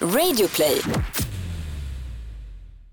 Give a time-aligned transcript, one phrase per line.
[0.00, 0.80] Radioplay.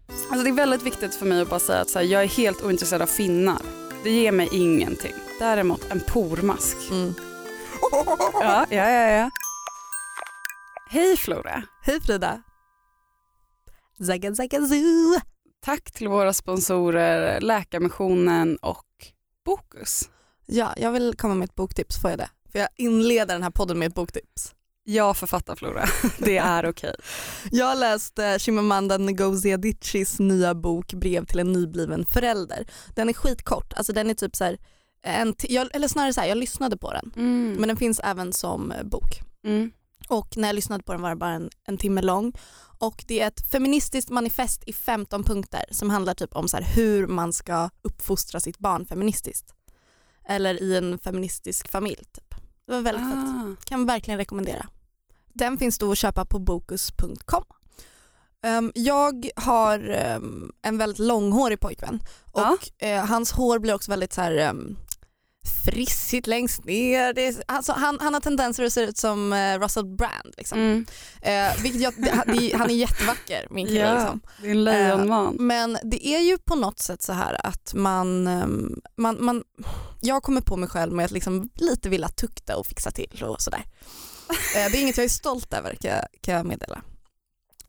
[0.07, 2.27] Alltså det är väldigt viktigt för mig att bara säga att så här, jag är
[2.27, 3.61] helt ointresserad av finnar.
[4.03, 5.13] Det ger mig ingenting.
[5.39, 6.77] Däremot en pormask.
[6.91, 7.13] Mm.
[8.33, 9.29] Ja, ja, ja, ja.
[10.89, 11.63] Hej Flora.
[11.81, 12.41] Hej Frida.
[14.07, 15.19] Zagga zagga zoo.
[15.65, 18.85] Tack till våra sponsorer Läkarmissionen och
[19.45, 20.09] Bokus.
[20.45, 22.29] Ja, jag vill komma med ett boktips, får jag det?
[22.51, 24.55] För jag inleder den här podden med ett boktips.
[24.87, 25.85] Jag författar Flora.
[26.17, 26.95] Det är okej.
[27.51, 32.67] Jag har läst eh, Chimamanda Ngozi Adichis nya bok Brev till en nybliven förälder.
[32.95, 34.57] Den är skitkort, alltså den är typ så här,
[35.03, 37.55] en jag, eller snarare så här, jag lyssnade på den Mm.
[37.59, 39.21] men den finns även som eh, bok.
[39.45, 39.71] Mm.
[40.09, 42.33] Och när jag lyssnade på den var det bara en, en timme lång.
[42.79, 46.63] Och det är ett feministiskt manifest i 15 punkter som handlar typ om så här
[46.75, 49.53] hur man ska uppfostra sitt barn feministiskt.
[50.27, 51.95] Eller i en feministisk familj.
[52.13, 52.35] Typ.
[52.67, 53.05] Det var väldigt.
[53.05, 53.55] Ah.
[53.65, 54.67] Kan verkligen rekommendera.
[55.35, 57.43] Den finns då att köpa på bokus.com.
[58.47, 61.99] Um, jag har um, en väldigt långhårig pojkvän
[62.31, 62.57] och Ja.
[62.87, 64.77] eh, hans hår blir också väldigt så här um,
[65.65, 67.13] frissigt längst ner.
[67.13, 70.33] Det är, alltså, han, han har tendenser att se ut som eh, Russell Brand.
[70.37, 70.59] Liksom.
[70.59, 70.85] Mm.
[71.63, 73.79] Vilket jag, det, det, han är jättevacker min kille.
[73.79, 74.21] Ja, Liksom.
[74.41, 75.35] det är en lejonman.
[75.39, 79.43] Men det är ju på något sätt så här att man, ehm, man, man
[80.01, 83.41] jag kommer på mig själv med att liksom lite vilja tukta och fixa till och
[83.41, 83.63] sådär.
[84.29, 86.81] Eh, Det är inget jag är stolt över kan jag, kan jag meddela.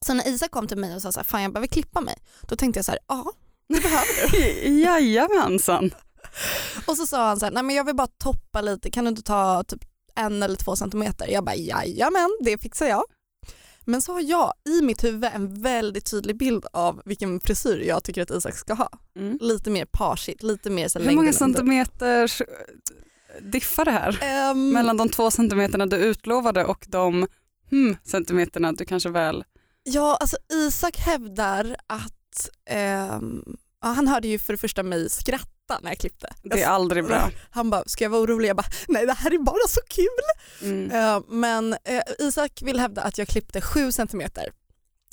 [0.01, 2.15] Så när Isak kom till mig och sa så här, fan jag behöver klippa mig,
[2.43, 3.33] då tänkte jag så här, ja
[3.69, 4.69] det behöver du.
[4.83, 5.91] Jajamensan.
[6.87, 9.09] Och så sa han så här, nej men jag vill bara toppa lite, kan du
[9.09, 9.81] inte ta typ
[10.15, 11.27] en eller två centimeter?
[11.29, 13.05] Jag bara, jajamän det fixar jag.
[13.89, 18.05] Men så har jag i mitt huvud en väldigt tydlig bild av vilken frisyr jag
[18.05, 18.89] tycker att Isak ska ha.
[19.17, 19.39] Mm.
[19.41, 22.33] Lite mer parsigt, lite mer så Hur många centimeter
[23.41, 24.19] diffar det här?
[24.23, 27.27] Ehm, Mellan de två centimeterna du utlovade och de
[27.71, 29.45] hmm, centimeterna du kanske väl...
[29.83, 35.79] Ja, alltså Isak hävdar att, ehm, ja, han hörde ju för det första mig skratta
[35.83, 36.35] när jag klippte.
[36.43, 37.31] Det är aldrig bra.
[37.51, 38.49] Han bara, ska jag vara orolig?
[38.49, 40.69] Jag bara, nej det här är bara så kul.
[40.71, 40.91] Mm.
[40.91, 44.53] Eh, men eh, Isak vill hävda att jag klippte 7 centimeter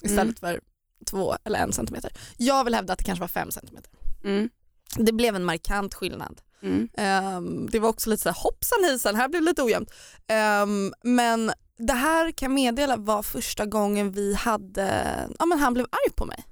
[0.03, 0.55] istället Mm.
[0.55, 0.61] för
[1.05, 2.11] 2 eller 1 centimeter.
[2.37, 3.91] Jag vill hävda att det kanske var 5 centimeter.
[4.23, 4.49] Mm.
[4.97, 6.41] Det blev en markant skillnad.
[6.63, 6.89] Mm.
[6.97, 9.89] Ehm, det var också lite så här hoppsan hejsan, här blev det lite ojämnt.
[10.27, 15.85] Ehm, men det här kan meddela var första gången vi hade, ja men han blev
[15.85, 16.43] arg på mig.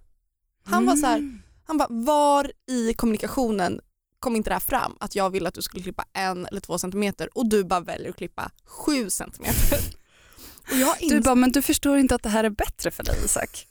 [0.66, 1.42] Han var så här, Mm.
[1.68, 3.80] han bara var i kommunikationen
[4.20, 6.78] kom inte det här fram att jag ville att du skulle klippa en eller två
[6.80, 9.80] centimeter och du bara väljer att klippa sju centimeter.
[11.10, 13.68] Du bara, men du förstår inte att det här är bättre för dig Isak.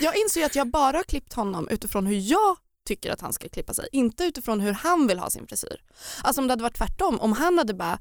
[0.00, 2.56] jag inser ju att jag bara har klippt honom utifrån hur jag
[2.86, 5.82] tycker att han ska klippa sig, inte utifrån hur han vill ha sin frisyr.
[6.22, 7.98] Alltså om det hade varit tvärtom, om han hade bara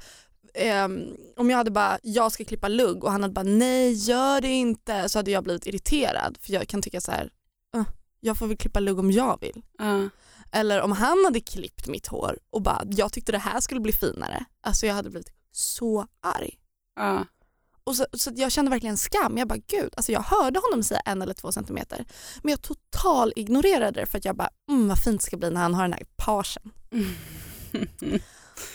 [0.54, 1.04] ehm,
[1.38, 4.48] om jag hade bara, jag ska klippa lugg och han hade bara nej gör det
[4.48, 7.30] inte så hade jag blivit irriterad för jag kan tycka så här,
[7.78, 7.84] "Uh,
[8.20, 9.62] jag får väl klippa lugg om jag vill.
[9.78, 10.10] Ja.
[10.52, 13.92] Eller om han hade klippt mitt hår och bara, jag tyckte det här skulle bli
[13.94, 14.46] finare.
[14.62, 16.54] Alltså jag hade blivit så arg.
[16.96, 17.26] Ja.
[17.86, 19.38] Och så, så jag kände verkligen skam.
[19.38, 22.06] Jag bara gud, alltså jag hörde honom säga en eller två centimeter.
[22.44, 25.50] Men jag total ignorerade det för att jag bara, mm, vad fint det ska bli
[25.50, 26.72] när han har den här parsen.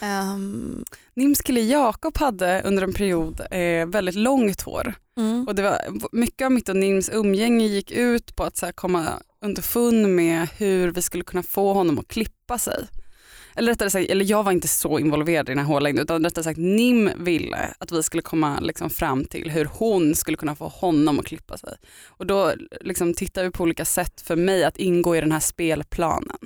[0.00, 0.84] Ehm,
[1.14, 5.48] Nims kille Jakob hade under en period eh, väldigt långt hår mm.
[5.48, 5.78] och det var,
[6.12, 9.08] mycket av mitt och Nims umgänge gick ut på att så komma
[9.44, 12.86] underfund med hur vi skulle kunna få honom att klippa sig.
[13.60, 16.44] Eller rättare sagt, eller jag var inte så involverad i den här hårlängden utan rättare
[16.44, 20.68] sagt Nim ville att vi skulle komma liksom fram till hur hon skulle kunna få
[20.68, 21.76] honom att klippa sig.
[22.08, 25.40] Och då liksom tittar vi på olika sätt för mig att ingå i den här
[25.40, 26.36] spelplanen.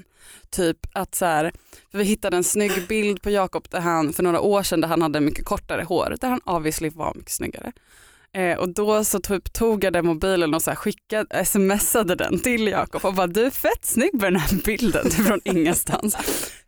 [0.51, 1.53] Typ att så här,
[1.91, 4.89] för vi hittade en snygg bild på Jakob där han för några år sedan där
[4.89, 7.73] han hade mycket kortare hår, där han obviously var mycket snyggare.
[8.35, 12.67] Eh, och då så typ tog jag den mobilen och så skickade, smsade den till
[12.67, 16.17] Jakob och bara du är fett snygg på den här bilden från ingenstans.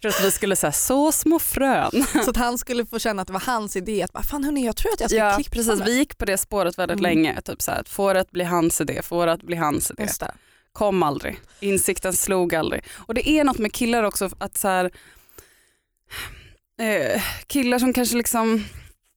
[0.02, 2.06] För att vi skulle säga så små frön.
[2.24, 4.66] Så att han skulle få känna att det var hans idé att bara, fan hörni
[4.66, 7.02] jag tror att jag ska Ja klippa precis, vi gick på det spåret väldigt Mm.
[7.02, 7.40] länge.
[7.42, 9.90] Typ så här, att få det att bli hans idé, få det att bli hans
[9.90, 10.08] idé.
[10.72, 12.84] Kom aldrig, insikten slog aldrig.
[12.94, 14.90] Och det är något med killar också att så här,
[16.80, 18.64] eh, killar som kanske liksom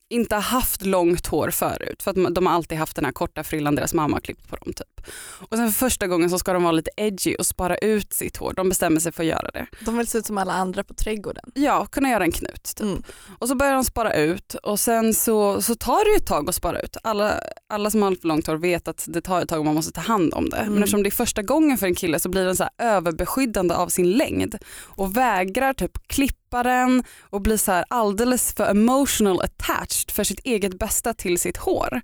[0.10, 3.76] inte haft långt hår förut för att de- har alltid haft den här korta frillan
[3.76, 5.08] deras mamma har klippt på dem typ.
[5.22, 8.38] Och sen för första gången så ska de vara lite edgy och spara ut sitt
[8.38, 8.54] hår.
[8.56, 9.68] De bestämmer sig för att göra det.
[9.86, 11.44] De vill se ut som alla andra på trädgården.
[11.54, 12.64] Ja, kunna göra en knut.
[12.64, 12.82] Typ.
[12.82, 13.04] Mm.
[13.40, 16.50] Och så börjar de spara ut och sen så, så tar det ju ett tag
[16.50, 16.98] att spara ut.
[17.04, 17.34] Alla,
[17.70, 19.92] alla som har för långt hår vet att det tar ett tag och man måste
[19.92, 20.58] ta hand om det.
[20.58, 20.74] Mm.
[20.74, 23.76] Men eftersom det är första gången för en kille så blir den så här överbeskyddande
[23.76, 29.42] av sin längd och vägrar typ klippa den och blir så här alldeles för emotional
[29.42, 32.02] attached för sitt eget bästa till sitt hår.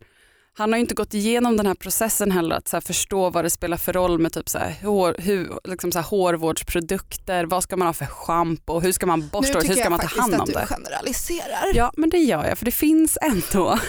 [0.57, 3.49] han har ju inte gått igenom den här processen heller att så förstå vad det
[3.49, 7.77] spelar för roll med typ så här, hår, hur, liksom så här, hårvårdsprodukter, vad ska
[7.77, 10.45] man ha för schampo, hur ska man borsta hur ska man ta hand om det?
[10.45, 11.75] Nu tycker jag faktiskt att du generaliserar.
[11.75, 13.79] Ja men det gör jag för det finns ändå.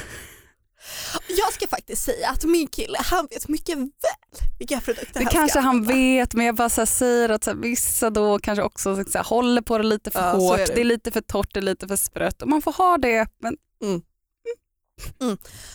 [1.28, 3.90] Jag ska faktiskt säga att min kille han vet mycket väl
[4.58, 5.94] vilka produkter det han kanske ska han använda.
[5.94, 9.24] vet men jag bara så säger att så här, vissa då kanske också så här,
[9.24, 10.74] håller på det lite för Ja, hårt, är det.
[10.74, 10.80] det.
[10.80, 13.56] är lite för torrt, det är lite för sprött och man får ha det men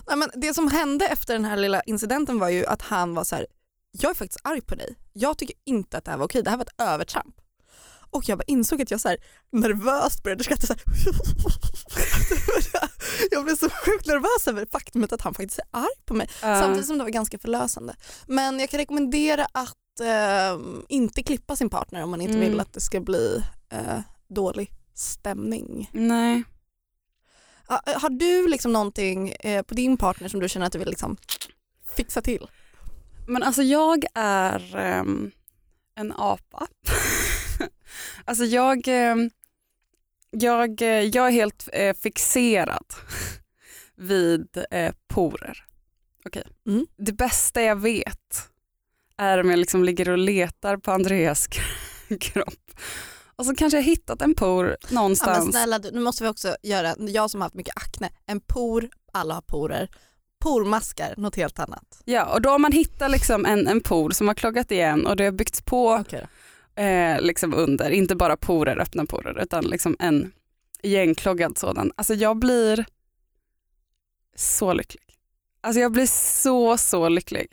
[0.08, 3.24] Nej, men det som hände efter den här lilla incidenten var ju att han var
[3.24, 3.48] så här,
[3.92, 4.96] jag är faktiskt arg på dig.
[5.14, 7.36] Jag tycker inte att det här var okej, det här var ett övertramp.
[8.12, 9.18] Och jag bara insåg att jag så här
[9.52, 10.74] nervöst började skratta så.
[13.31, 16.30] Jag blev så sjukt nervös över faktumet att han faktiskt är arg på mig.
[16.40, 17.96] Samtidigt som det var ganska förlösande.
[18.28, 20.60] Men jag kan rekommendera att eh,
[20.90, 22.50] inte klippa sin partner om man inte Mm.
[22.50, 24.00] vill att det ska bli eh,
[24.30, 25.90] dålig stämning.
[25.94, 26.44] nej.
[27.68, 30.90] Ja, Har du liksom någonting eh, på din partner som du känner att du vill
[30.90, 31.18] liksom
[31.96, 32.48] fixa till?
[33.28, 35.31] Men alltså jag är ehm,
[35.96, 36.68] en apa.
[38.26, 39.30] Alltså jag, ehm,
[40.32, 42.86] jag, eh, jag är helt eh, fixerad
[43.96, 45.66] vid eh, porer.
[46.26, 46.44] Okej.
[46.68, 46.88] Mm.
[46.98, 48.50] Det bästa jag vet
[49.18, 51.48] är om jag liksom ligger och letar på Andreas
[52.20, 52.72] kropp
[53.42, 55.50] och så kanske jag hittat en por Ja, men någonstans.
[55.50, 59.34] snälla nu måste vi också göra, jag som har haft mycket akne, en por, alla
[59.34, 59.90] har porer,
[60.40, 62.02] pormaskar, något helt annat.
[62.06, 65.16] Ja, och då har man hittat liksom en, en por som har kloggat igen och
[65.16, 66.22] det har byggts på Okay
[66.75, 70.31] eh, liksom under, inte bara porer, öppna porer, utan liksom en
[70.83, 71.91] igenkloggad sådan.
[71.95, 72.85] Alltså jag blir
[74.35, 75.03] så lycklig.
[75.62, 76.06] Alltså jag blir
[76.41, 77.47] så, så lycklig.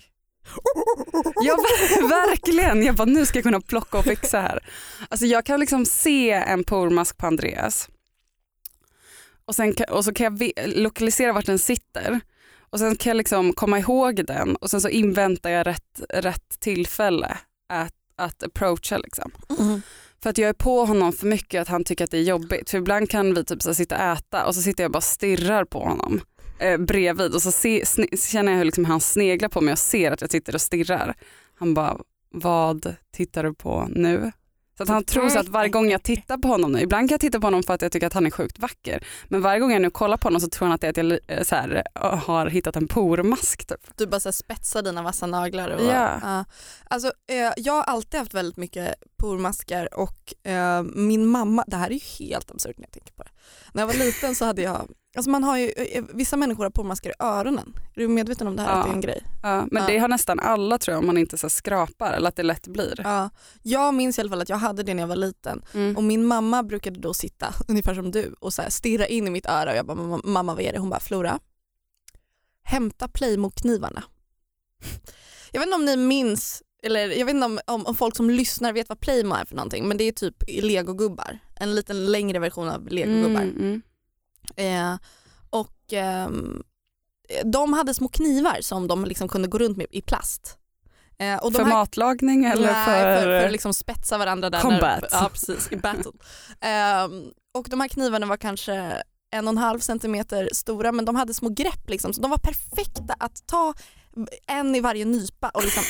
[1.44, 1.56] Jag,
[2.08, 4.58] verkligen, jag bara nu ska jag kunna plocka och fixa här.
[5.08, 7.88] Alltså jag kan liksom se en pormask på Andreas
[9.48, 12.20] och, sen, och så kan jag lokalisera vart den sitter
[12.70, 16.60] och sen kan jag liksom komma ihåg den och sen så inväntar jag rätt, rätt
[16.60, 17.38] tillfälle
[17.68, 18.98] att, att approacha.
[18.98, 19.30] Liksom.
[19.58, 19.82] Mm.
[20.22, 22.70] För att jag är på honom för mycket att han tycker att det är jobbigt.
[22.70, 25.04] För ibland kan vi typ så sitta och äta och så sitter jag bara och
[25.04, 26.20] stirrar på honom
[26.58, 29.78] eh, bredvid och så se, sne, känner jag hur liksom han sneglar på mig och
[29.78, 31.14] ser att jag sitter och stirrar.
[31.58, 31.98] Han bara,
[32.30, 34.32] vad tittar du på nu?
[34.78, 37.14] Så att han tror så att varje gång jag tittar på honom nu, ibland kan
[37.14, 39.04] jag titta på honom för att jag tycker att han är sjukt vacker.
[39.28, 40.96] Men varje gång jag nu kollar på honom så tror han att det är att
[40.96, 43.66] jag eh, så här, eh, har hittat en pormask.
[43.66, 43.80] Typ.
[43.96, 45.70] Du bara så här spetsar dina vassa naglar.
[45.70, 46.18] Och, Ja.
[46.22, 46.44] ja.
[46.90, 50.34] Alltså, eh, jag har alltid haft väldigt mycket pormaskar och
[50.94, 53.30] min mamma, det här är ju helt absurt när jag tänker på det.
[53.72, 56.70] När jag var liten så hade jag, alltså man har ju, eh, vissa människor har
[56.70, 57.72] pormaskar i öronen.
[57.94, 58.76] Är du medveten om det här Ja.
[58.78, 59.22] att det är en grej?
[59.42, 59.88] Ja, men Ja.
[59.88, 62.66] det har nästan alla tror jag om man inte så skrapar eller att det lätt
[62.68, 62.94] blir.
[63.04, 63.30] Ja.
[63.62, 65.96] Jag minns i alla fall att jag hade det när jag var liten Mm.
[65.96, 69.30] och min mamma brukade då sitta ungefär som du och så här stirra in i
[69.30, 70.78] mitt öra och jag bara "Mamma, mamma vad är det?
[70.78, 71.38] Hon bara Flora,
[72.62, 74.02] hämta Playmo-knivarna.
[75.52, 78.30] Jag vet inte om ni minns, eller jag vet inte om, om, om folk som
[78.30, 82.38] lyssnar vet vad Playmo är för någonting men det är typ legogubbar, en liten längre
[82.38, 83.42] version av legogubbar.
[83.42, 83.82] Mm,
[84.56, 84.92] mm.
[84.92, 84.98] Eh,
[85.50, 86.62] och ehm,
[87.44, 90.58] de hade små knivar som de liksom kunde gå runt med i plast.
[91.18, 93.22] Eh, och de för här matlagning eller Nej, för...
[93.22, 94.60] för, för liksom spetsa varandra där.
[94.60, 95.00] Combat.
[95.00, 96.12] När, ja precis, i battle.
[96.60, 97.24] Ehm,
[97.54, 101.34] och de här knivarna var kanske en och en halv centimeter stora men de hade
[101.34, 103.74] små grepp liksom, så de var perfekta att ta
[104.46, 105.82] en i varje nypa och liksom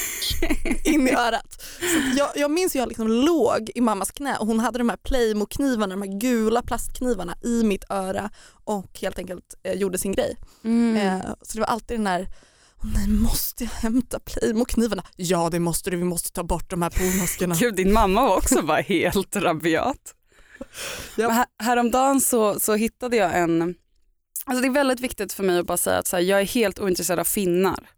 [0.85, 1.63] in i örat.
[1.81, 4.89] Så jag, jag minns hur jag liksom låg i mammas knä och hon hade de
[4.89, 8.31] här Playmo-knivarna, de här gula plastknivarna i mitt öra
[8.65, 10.37] och helt enkelt eh, gjorde sin grej.
[10.65, 10.97] Mm.
[10.97, 12.29] Eh, så det var alltid den här
[12.95, 15.03] nej, måste jag hämta Playmo-knivarna?
[15.17, 17.55] Ja det måste du, vi måste ta bort de här pormaskerna.
[17.55, 20.15] Gud, din mamma var också bara helt rabiat.
[21.17, 23.75] Här, häromdagen så, så hittade jag en,
[24.45, 26.79] alltså det är väldigt viktigt för mig att bara säga att här, jag är helt
[26.79, 27.89] ointresserad av finnar.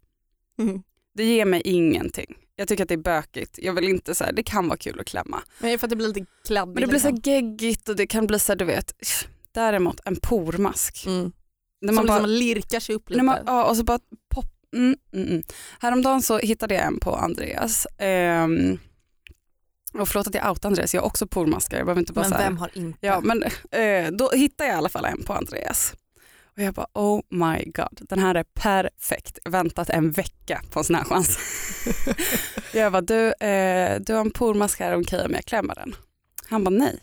[0.61, 0.83] Mm.
[1.13, 2.35] Det ger mig ingenting.
[2.55, 3.59] Jag tycker att det är bökigt.
[3.61, 5.41] Jag vill inte så här, det kan vara kul att klämma.
[5.59, 6.75] Men för att det blir lite kladdigt.
[6.75, 7.31] Men det blir så liksom.
[7.31, 8.93] här geggigt och det kan bli så här, du vet,
[9.51, 11.05] däremot en pormask.
[11.05, 11.31] mm.
[11.81, 13.23] När Som man bara, liksom lirkar sig upp lite.
[13.23, 13.99] man, ja, och så bara
[14.29, 15.43] pop, mm, mm, mm.
[15.79, 17.87] Häromdagen så hittade jag en på Andreas.
[17.97, 18.79] Ehm,
[19.93, 21.77] och förlåt att jag outar Andreas, jag har också pormaskar.
[21.77, 23.07] Jag behöver inte bara men vem har inte?
[23.07, 25.93] Ja men eh, då hittade jag i alla fall en på Andreas.
[26.57, 29.39] Och jag bara oh my god, den här är perfekt.
[29.45, 31.37] Väntat en vecka på en sån här chans.
[32.73, 35.95] jag bara du, eh, du har en pormask här, okej om jag klämmer den?
[36.49, 36.99] Han bara nej.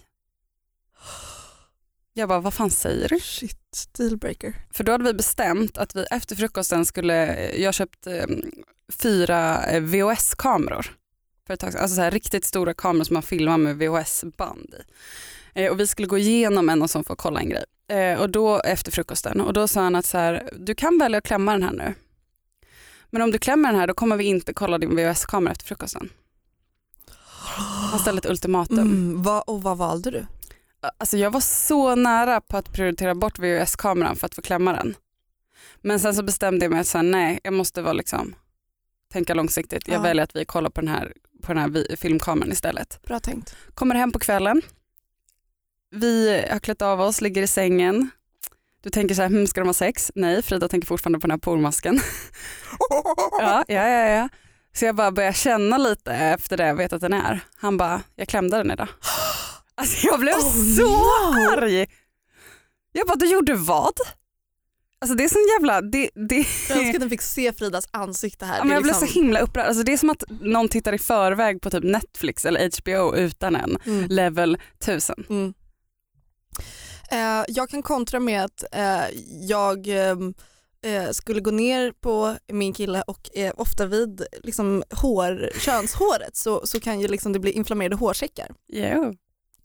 [2.12, 3.20] Jag bara vad fan säger du?
[3.20, 4.54] Shit, dealbreaker.
[4.70, 8.26] För då hade vi bestämt att vi efter frukosten skulle, jag köpt eh,
[9.02, 10.86] fyra eh, VHS-kameror.
[11.46, 11.82] För ett tag sedan.
[11.82, 14.82] Alltså så här riktigt stora kameror som man filmar med VHS-band i.
[15.62, 17.64] Eh, och vi skulle gå igenom en och för att kolla en grej.
[17.88, 21.18] Eh, och då efter frukosten och då sa han att så här, du kan välja
[21.18, 21.94] att klämma den här nu.
[23.10, 26.08] men om du klämmer den här då kommer vi inte kolla din VHS-kamera efter frukosten.
[27.90, 28.78] Han ställde ett ultimatum.
[28.78, 30.26] Mm, vad, och vad valde du?
[30.98, 34.94] Alltså jag var så nära på att prioritera bort VHS-kameran för att få klämma den.
[35.82, 38.34] Men sen så bestämde jag mig att nej, jag måste vara liksom,
[39.12, 39.88] tänka långsiktigt.
[39.88, 40.02] Jag Ja.
[40.02, 43.02] väljer att vi kollar på den här, på den här filmkameran istället.
[43.02, 43.56] Bra tänkt.
[43.74, 44.62] Kommer hem på kvällen.
[45.90, 48.10] Vi har klätt av oss, ligger i sängen.
[48.82, 50.12] Du tänker så här, hm, ska de ha sex?
[50.14, 52.00] Nej, Frida tänker fortfarande på den här pormasken.
[53.40, 54.28] Ja, ja, ja, ja.
[54.72, 57.40] Så jag bara börjar känna lite efter det jag vet att den är.
[57.56, 58.88] Han bara, jag klämde den idag.
[59.74, 61.58] Alltså jag blev Oh, så no.
[61.58, 61.86] arg.
[62.92, 63.92] Jag bara, du gjorde vad?
[65.00, 68.46] Alltså det är sån jävla, det, det, Jag önskar att ni fick se Fridas ansikte
[68.46, 68.58] här.
[68.58, 69.66] Ja, men jag blev liksom- så himla upprörd.
[69.66, 73.56] Alltså det är som att någon tittar i förväg på typ Netflix eller HBO utan
[73.56, 73.78] en.
[73.86, 74.06] Mm.
[74.08, 75.24] Level 1000.
[75.30, 75.54] Mm.
[77.10, 80.34] Eh, jag kan kontra med att eh, jag ehm,
[80.82, 86.80] eh, skulle gå ner på min kille och ofta vid liksom, hår, könshåret så, så
[86.80, 88.54] kan ju liksom det bli inflammerade hårsäckar.
[88.66, 89.14] Jo.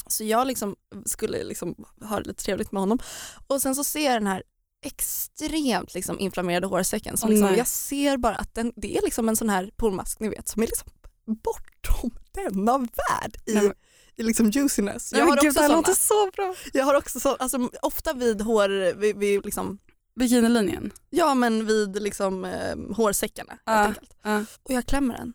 [0.07, 2.99] Så jag liksom skulle liksom ha det lite trevligt med honom
[3.47, 4.43] och sen så ser jag den här
[4.85, 9.35] extremt liksom inflammerade hårsäcken som liksom, jag ser bara att den, det är liksom en
[9.35, 10.89] sån här pormask ni vet som är liksom
[11.25, 13.71] bortom denna värld i, Nej,
[14.17, 15.11] liksom juiciness.
[15.13, 16.55] Jag har, gud, också låter så bra.
[16.73, 19.79] jag har också så, alltså, ofta vid hår, vid, vid liksom,
[20.19, 20.91] Bikinilinjen.
[21.09, 23.71] ja men vid liksom eh, hårsäckarna Ja.
[23.73, 24.15] helt enkelt.
[24.23, 24.45] Ja.
[24.63, 25.33] Och jag klämmer den.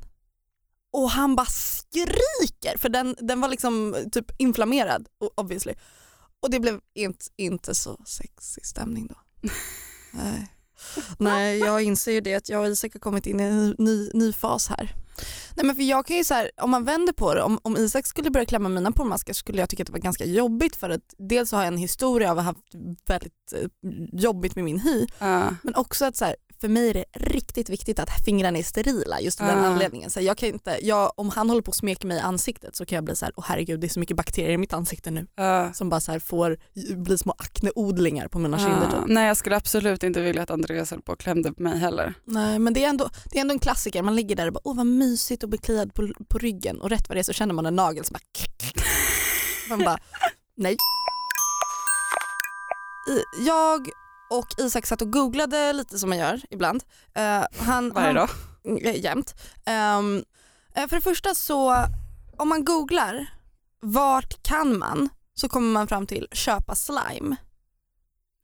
[0.92, 5.74] Och han bara skriker för den, den var liksom typ inflammerad obviously.
[6.42, 9.16] Och det blev inte, inte så sexig stämning då.
[10.12, 10.52] Nej.
[11.18, 14.10] Nej, jag inser ju det att jag och Isak har kommit in i en ny,
[14.14, 14.94] ny fas här.
[15.54, 17.76] Nej men för jag kan ju så här, om man vänder på det, om, om
[17.76, 20.90] Isak skulle börja klämma mina pormaskar skulle jag tycka att det var ganska jobbigt för
[20.90, 22.74] att dels har jag en historia av att ha haft
[23.06, 23.68] väldigt eh,
[24.12, 25.54] jobbigt med min hy Ja.
[25.62, 29.20] men också att så här, för mig är det riktigt viktigt att fingrarna är sterila
[29.20, 29.66] just av den Ah.
[29.66, 30.10] anledningen.
[30.10, 32.86] Så jag kan inte, jag, om han håller på att smeka mig i ansiktet så
[32.86, 35.10] kan jag bli så här, åh herregud det är så mycket bakterier i mitt ansikte
[35.10, 35.72] nu Ja.
[35.72, 36.58] som bara så här får
[36.96, 38.88] bli små akneodlingar på mina kinder.
[38.92, 38.98] Ja.
[39.00, 39.08] Typ.
[39.08, 42.14] Nej jag skulle absolut inte vilja att Andreas höll på och klämde på mig heller.
[42.24, 44.60] Nej men det är, ändå, det är ändå en klassiker, man ligger där och bara
[44.64, 47.32] åh vad mysigt och bli kliad på, på ryggen och rätt vad det är så
[47.32, 48.20] känner man en nagel som bara
[49.68, 49.98] Man bara
[50.56, 50.76] nej.
[53.46, 53.88] Jag
[54.30, 56.84] och Isak satt och googlade lite som man gör ibland.
[57.14, 58.28] Eh, han, Varje dag.
[58.64, 59.34] Mm, Jämt.
[59.66, 60.24] Ehm,
[60.74, 61.84] eh, för det första så,
[62.36, 63.34] om man googlar
[63.80, 67.36] vart kan man så kommer man fram till köpa slime.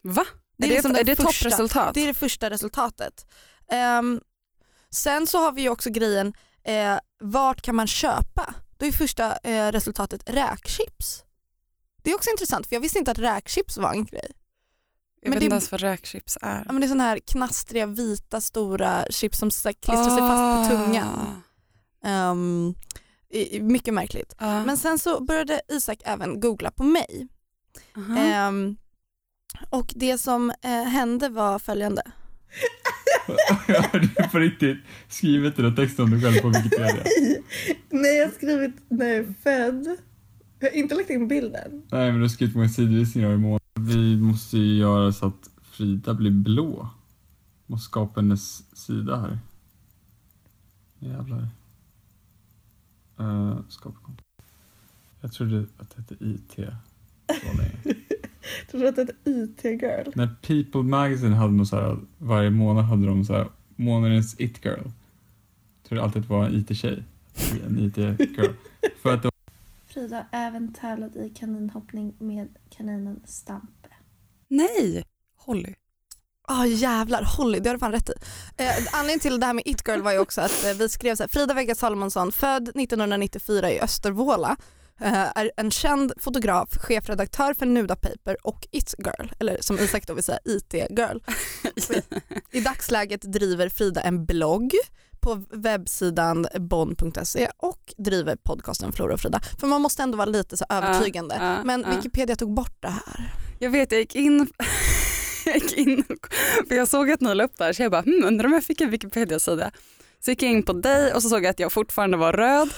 [0.03, 0.25] Va?
[0.59, 1.95] Det är är det, liksom är det första- toppresultat?
[1.95, 3.27] Det är det första resultatet.
[3.71, 4.21] Ehm,
[4.91, 6.33] sen så har vi ju också grejen,
[6.65, 8.55] eh, vart kan man köpa?
[8.77, 11.25] Då är första eh, resultatet räkchips.
[12.03, 14.33] Det är också intressant för jag visste inte att räkchips var en grej.
[15.25, 16.63] Jag men vet det- inte ens vad räkchips är.
[16.67, 20.19] Ja, men det är sådana här knastriga vita stora chips som så här klistrar sig
[20.19, 21.43] fast på tungan.
[23.31, 24.35] I- mycket märkligt.
[24.39, 24.65] Ah.
[24.65, 27.29] Men sen så började Isak även googla på mig.
[27.97, 28.19] Aha.
[28.19, 28.77] Ehm,
[29.71, 32.03] och det som eh, hände var följande.
[33.93, 34.79] Har du på riktigt
[35.09, 37.05] skrivit den där texten om dig själv på Wikipedia?
[37.91, 39.97] Nej, jag har skrivit när jag är född.
[40.59, 41.83] Jag har inte lagt in bilden.
[41.93, 43.61] Nej, men du har skrivit många sidovisningar i mån.
[43.81, 46.89] Vi måste ju göra så att Frida blir blå.
[47.67, 49.39] Måste skapa hennes sida här.
[50.99, 51.49] Jävlar.
[53.21, 53.99] Uh, skapa.
[55.21, 56.57] Jag trodde att det hette IT.
[58.71, 60.11] Tror du att det är ett IT-girl?
[60.15, 64.65] När People Magazine hade något så här, varje månad hade de så här, månadens it
[64.65, 64.83] girl.
[64.85, 67.05] Jag trodde alltid det var en IT-tjej.
[67.67, 68.53] En IT-girl.
[69.03, 69.31] För att det
[69.95, 73.89] Frida har även tävlat i kaninhoppning med kaninen Stampe.
[74.49, 75.05] Nej,
[75.37, 75.75] Holly.
[76.49, 78.13] Ja jävlar, Holly, det har du fan rätt i.
[78.57, 81.17] Eh, anledningen till det här med It Girl var ju också att eh, vi skrev
[81.17, 84.57] så här, Frida Vega Salomonsson, född 1994 i Östervåla,
[85.01, 90.07] eh, är en känd fotograf, chefredaktör för Nuda Paper och It Girl, eller som Isak
[90.07, 91.19] då vill säga IT Girl.
[92.51, 94.73] I dagsläget driver Frida en blogg
[95.25, 99.41] på webbsidan bonn.se och driver podcasten Flora och Frida.
[99.61, 101.35] För man måste ändå vara lite så övertygande.
[101.39, 101.97] Ja, ja, Men.
[101.97, 103.33] Wikipedia tog bort det här.
[103.59, 104.49] Jag vet, jag gick in,
[105.47, 106.05] jag gick in
[106.69, 108.65] för jag såg att ni la upp där så jag bara, hmm, undrar om jag
[108.65, 109.71] fick en Wikipedia-sida.
[110.21, 112.69] Så gick jag in på dig och så såg jag att jag fortfarande var röd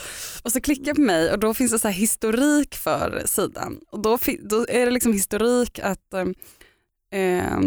[0.43, 3.81] och så klickade jag på mig och då finns det så här historik för sidan.
[3.91, 7.61] Och då, då är det liksom historik att eh, eh,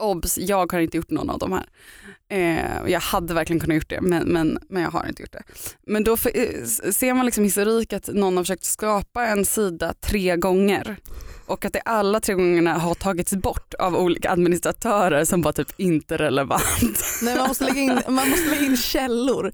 [0.00, 1.66] obs, jag har inte gjort någon av de här.
[2.28, 5.42] Eh, jag hade verkligen kunnat gjort det men, men, men jag har inte gjort det.
[5.86, 9.94] Men då för, eh, ser man liksom historik att någon har försökt skapa en sida
[10.00, 10.96] tre gånger
[11.50, 15.80] och att det alla tre gångerna har tagits bort av olika administratörer som var typ
[15.80, 17.04] inte relevant.
[17.22, 19.52] Nej, man, måste lägga in, man måste lägga in källor.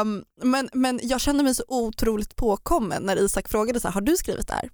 [0.00, 4.00] Um, men, men jag kände mig så otroligt påkommen när Isak frågade så här, har
[4.00, 4.70] du skrivit det här?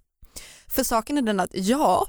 [0.68, 2.08] För saken är den att ja,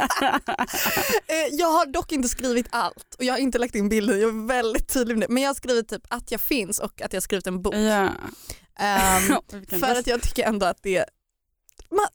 [1.52, 4.46] jag har dock inte skrivit allt och jag har inte lagt in bilder, jag är
[4.46, 5.32] väldigt tydlig med det.
[5.34, 7.74] Men jag har skrivit typ att jag finns och att jag har skrivit en bok.
[7.74, 8.10] Ehm,
[9.52, 11.04] Vilken för att jag tycker ändå att det
[11.90, 12.06] man,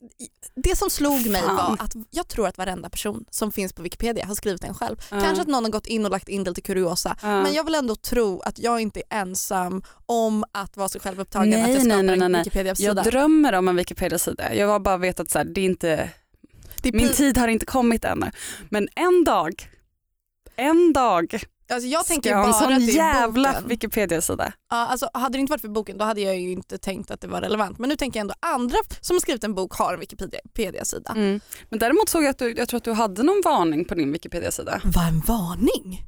[0.56, 1.56] det som slog mig Fan.
[1.56, 4.98] var att jag tror att varenda person som finns på Wikipedia har skrivit den själv.
[5.12, 5.20] Ja.
[5.22, 7.42] Kanske att någon har gått in och lagt in lite kuriosa Ja.
[7.42, 11.50] men jag vill ändå tro att jag inte är ensam om att vara så självupptagen
[11.50, 12.44] Nej, att jag skapar nej, nej, nej, en.
[12.44, 12.94] Wikipedia-sida.
[12.96, 14.56] Jag drömmer om en Wikipedia-sida.
[14.56, 16.10] Jag har bara vet att så här, det är inte, Det
[16.94, 18.32] min pi- tid har inte kommit ännu.
[18.70, 19.70] Men en dag,
[20.56, 21.39] en dag
[21.70, 23.62] alltså jag ska tänker ha bara en att sån det är jävla.
[23.65, 24.54] Wikipedia-sida.
[24.70, 27.22] Ja, alltså, hade det inte varit för boken då hade jag ju inte tänkt att
[27.22, 27.80] det var relevant.
[27.80, 31.12] Men nu tänker jag ändå andra som har skrivit en bok har en Wikipedia-sida.
[31.15, 31.39] Mm.
[31.70, 34.12] Men däremot såg jag att du, jag tror att du hade någon varning på din
[34.12, 34.82] Wikipedia-sida.
[34.84, 36.06] Vad en varning?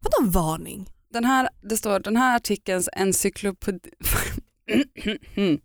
[0.00, 0.90] Vadå en varning?
[1.12, 3.90] Den här, det står den här artikelns encyklopedi...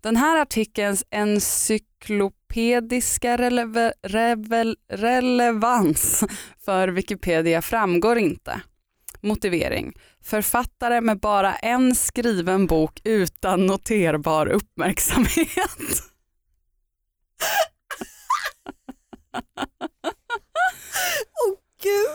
[0.00, 1.04] Den här artikelns
[2.56, 6.24] encyklopediska releve, revel, relevans
[6.64, 8.60] för Wikipedia framgår inte.
[9.20, 9.92] Motivering.
[10.24, 16.02] Författare med bara en skriven bok utan noterbar uppmärksamhet.
[21.82, 22.08] Gud,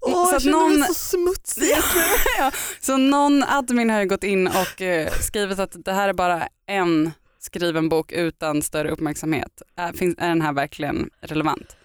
[0.00, 1.74] Åh, Så jag känner mig någon- så smutsig.
[2.38, 6.48] ja, så någon admin har gått in och eh, skrivit att det här är bara
[6.66, 7.12] en
[7.48, 9.62] skriven bok utan större uppmärksamhet.
[9.76, 11.76] Är, finns, är den här verkligen relevant?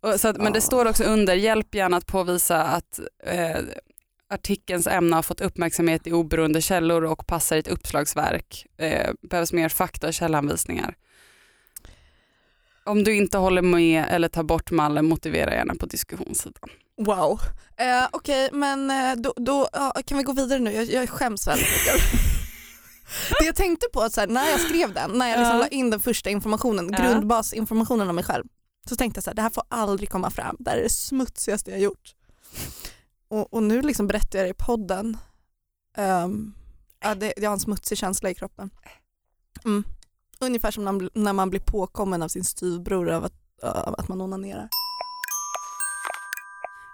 [0.00, 0.60] Och så att, men det Ja.
[0.60, 3.56] står också under, hjälp gärna att påvisa att eh,
[4.30, 8.66] artikelns ämne har fått uppmärksamhet i oberoende källor och passar i ett uppslagsverk.
[8.76, 10.94] Eh, behövs mer fakta och källanvisningar.
[12.84, 16.68] Om du inte håller med eller tar bort mallen, motivera gärna på diskussionssidan.
[16.98, 17.40] Wow.
[17.76, 19.68] Eh, Okej, men eh, då, då
[20.06, 20.72] kan vi gå vidare nu?
[20.72, 22.20] Jag, jag skäms väldigt mycket.
[23.38, 25.60] Det jag tänkte på att så här, när jag skrev den, när jag liksom Ja.
[25.62, 26.98] la in den första informationen, Ja.
[26.98, 28.44] grundbasinformationen om mig själv,
[28.88, 30.56] så tänkte jag så här, det här får aldrig komma fram.
[30.58, 32.14] Det här är det smutsigaste jag gjort.
[33.28, 35.16] Och, och nu liksom berättar jag det i podden.
[35.98, 36.54] Um,
[37.00, 38.70] ja, det, jag har en smutsig känsla i kroppen.
[39.64, 39.84] Mm.
[40.40, 44.08] Ungefär som när man, när man blir påkommen av sin styvbror av att, av att
[44.08, 44.68] man onanerar.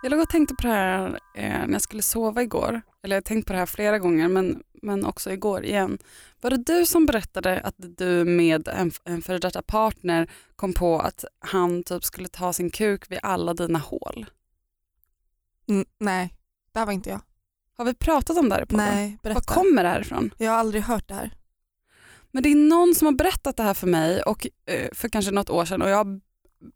[0.03, 2.83] Jag låg och tänkte på det här eh, när jag skulle sova igår.
[3.03, 5.99] Eller jag har tänkt på det här flera gånger men, men också igår igen.
[6.41, 10.99] Var det du som berättade att du med en, en före detta partner kom på
[10.99, 14.27] att han typ skulle ta sin kuk vid alla dina hål?
[15.69, 16.35] Mm, nej,
[16.73, 17.21] det här var inte jag.
[17.77, 18.87] Har vi pratat om det här i podden?
[18.87, 19.55] Nej, Var berätta.
[19.55, 20.35] kommer det här ifrån?
[20.39, 21.31] Jag har aldrig hört det här.
[22.31, 25.31] Men det är någon som har berättat det här för mig och, eh, för kanske
[25.31, 26.21] något år sedan och jag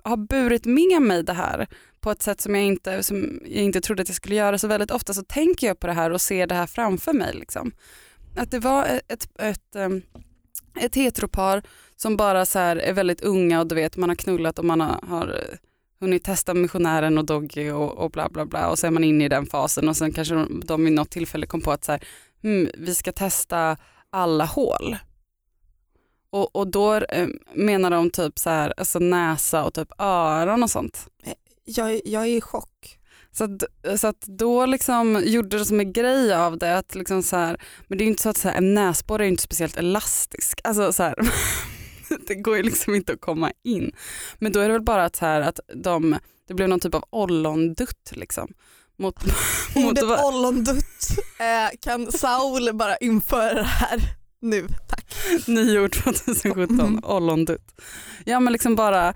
[0.02, 1.66] har burit med mig det här
[2.04, 4.58] på ett sätt som jag, inte, som jag inte trodde att jag skulle göra.
[4.58, 7.34] Så väldigt ofta så tänker jag på det här och ser det här framför mig.
[7.34, 7.72] Liksom.
[8.36, 10.02] Att det var ett, ett, ett, ehm,
[10.80, 11.62] ett heteropar
[11.96, 14.80] som bara så här är väldigt unga och du vet man har knullat och man
[14.80, 15.58] har, har eh,
[16.00, 19.24] hunnit testa missionären och Doggy och, och bla bla bla och så är man inne
[19.24, 21.92] i den fasen och sen kanske de, de vid något tillfälle kom på att så
[21.92, 22.04] här,
[22.42, 23.76] hmm, vi ska testa
[24.10, 24.96] alla hål.
[26.30, 30.70] Och, och då eh, menar de typ så här, alltså näsa och typ öron och
[30.70, 31.08] sånt.
[31.24, 31.32] Eh,
[31.64, 32.98] jag, jag är i chock.
[33.32, 33.64] Så att,
[34.00, 36.78] så att då liksom gjorde det som en grej av det.
[36.78, 39.24] Att liksom så här, men det är ju inte så att så här, en näsborre
[39.24, 40.60] är inte speciellt elastisk.
[40.64, 41.14] Alltså så här,
[42.26, 43.92] det går ju liksom inte att komma in.
[44.38, 46.16] Men då är det väl bara att, så här, att de,
[46.48, 48.52] det blev någon typ av ollondutt liksom.
[48.98, 49.24] Mot,
[49.74, 54.00] mot Ordet ollondutt eh, kan Saul bara införa det här
[54.40, 55.14] nu, tack.
[55.46, 57.00] Nyår 2017, Mm.
[57.04, 57.80] ollondutt.
[58.24, 59.14] Ja men liksom bara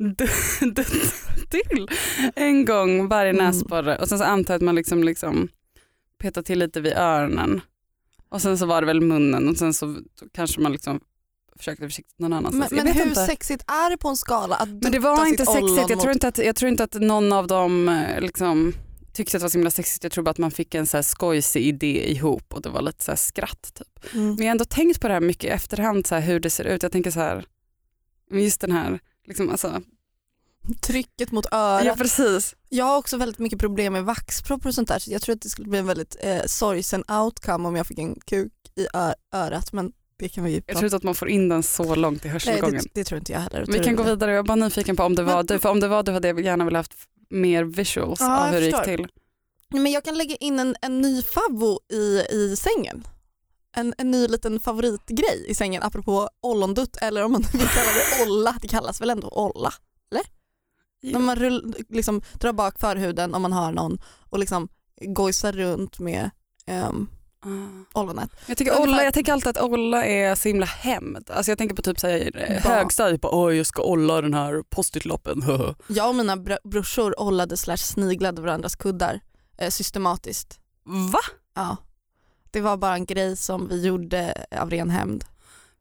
[1.50, 1.88] till
[2.34, 3.44] en gång varje Mm.
[3.44, 5.48] näsborre och sen så antar jag att man liksom, liksom
[6.18, 7.60] petar till lite vid öronen
[8.28, 9.96] och sen så var det väl munnen och sen så
[10.32, 11.00] kanske man liksom
[11.58, 12.70] försökte försiktigt någon Men, annanstans.
[12.72, 13.26] men vet hur inte.
[13.26, 16.28] sexigt är det på en skala att Men det var inte sexigt, jag tror inte,
[16.28, 18.72] att, jag tror inte att någon av dem eh, liksom
[19.12, 20.04] tyckte att det var så himla sexigt.
[20.04, 22.82] Jag tror bara att man fick en så här skojsig idé ihop och det var
[22.82, 23.70] lite så här skratt.
[23.74, 24.14] Typ.
[24.14, 24.26] Mm.
[24.26, 26.64] Men jag har ändå tänkt på det här mycket i efterhand, så hur det ser
[26.64, 26.82] ut.
[26.82, 27.44] Jag tänker så här,
[28.30, 29.80] men just den här, liksom, alltså,
[30.80, 31.84] Trycket mot örat.
[31.84, 32.54] ja precis.
[32.68, 35.40] Jag har också väldigt mycket problem med vaxproppar och sånt där så jag tror att
[35.42, 38.86] det skulle bli en väldigt eh, sorgsen outcome om jag fick en kuk i
[39.32, 41.94] örat men det kan vi ju Jag tror inte att man får in den så
[41.94, 42.82] långt i Nej, hörselgången.
[42.82, 43.64] det, det tror inte jag heller.
[43.68, 45.68] Vi kan gå vidare, jag är bara nyfiken på om det var Men- du, för
[45.68, 46.98] om det var du hade jag gärna velat haft
[47.30, 49.06] mer visuals Ja, av hur det gick till.
[49.72, 53.04] Men jag kan lägga in en, en ny favvo i, i sängen.
[53.76, 58.24] En, en ny liten favoritgrej i sängen apropå ollondutt eller om man vill kalla det
[58.30, 59.72] olla, det kallas väl ändå olla?
[61.02, 63.98] När man rull, liksom, drar bak förhuden om man har någon
[64.30, 64.68] och liksom
[65.00, 66.30] gojsar runt med
[66.88, 67.08] um,
[67.46, 68.00] Ah.
[68.00, 68.30] ollonet.
[68.46, 71.30] Jag, tycker olla, jag tänker alltid att olla är så himla hämnd.
[71.30, 75.42] Alltså jag tänker på typ eh, högstadiet, bara, Oj, jag ska olla den här post-it-lappen.
[75.88, 79.20] Jag och mina br- brorsor ollade slash sniglade varandras kuddar
[79.58, 80.58] eh, systematiskt.
[81.12, 81.20] Va?
[81.54, 81.76] Ja.
[82.50, 85.24] Det var bara en grej som vi gjorde av ren hämnd.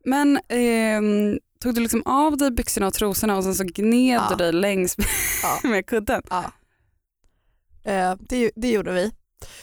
[0.05, 4.27] Men ehm, tog du liksom av dig byxorna och trosorna och sen så gned Ja.
[4.29, 5.07] du dig längs med,
[5.43, 5.59] Ja.
[5.69, 6.21] med kudden?
[6.29, 6.51] Ja.
[7.83, 9.11] Eh, det, det gjorde vi.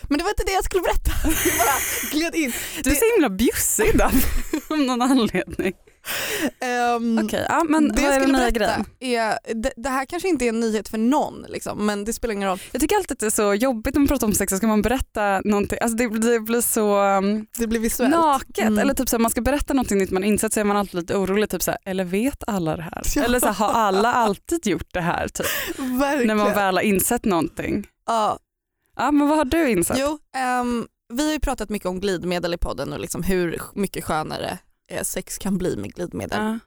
[0.03, 1.11] Men det var inte det jag skulle berätta.
[1.49, 2.53] Jag bara gled in.
[2.85, 4.11] Du är så himla bjussig idag
[4.71, 5.73] av någon anledning.
[6.61, 8.85] Ehm, Okej, ja, men det vad är den nya grejen?
[9.01, 12.35] är, det, det här kanske inte är en nyhet för någon liksom, men det spelar
[12.35, 12.61] ingen roll.
[12.73, 14.67] Jag tycker alltid att det är så jobbigt när man pratar om sex så ska
[14.67, 18.11] man berätta någonting, alltså det, det blir så um, Det blir visuellt.
[18.15, 18.59] naket.
[18.59, 18.79] Mm.
[18.79, 20.95] Eller typ så här, man ska berätta någonting nytt man insett så är man alltid
[21.01, 23.03] lite orolig, typ så här, eller vet alla det här?
[23.17, 23.23] Ja.
[23.25, 25.29] Eller så här, har alla alltid gjort det här?
[25.29, 25.47] Typ,
[26.27, 27.87] när man väl har insett någonting.
[28.07, 28.39] ja.
[28.99, 29.97] Ja, men vad har du insett?
[30.01, 34.05] Jo, ehm, vi har ju pratat mycket om glidmedel i podden och liksom hur mycket
[34.05, 34.59] skönare
[35.03, 36.39] sex kan bli med glidmedel.
[36.39, 36.59] Ja.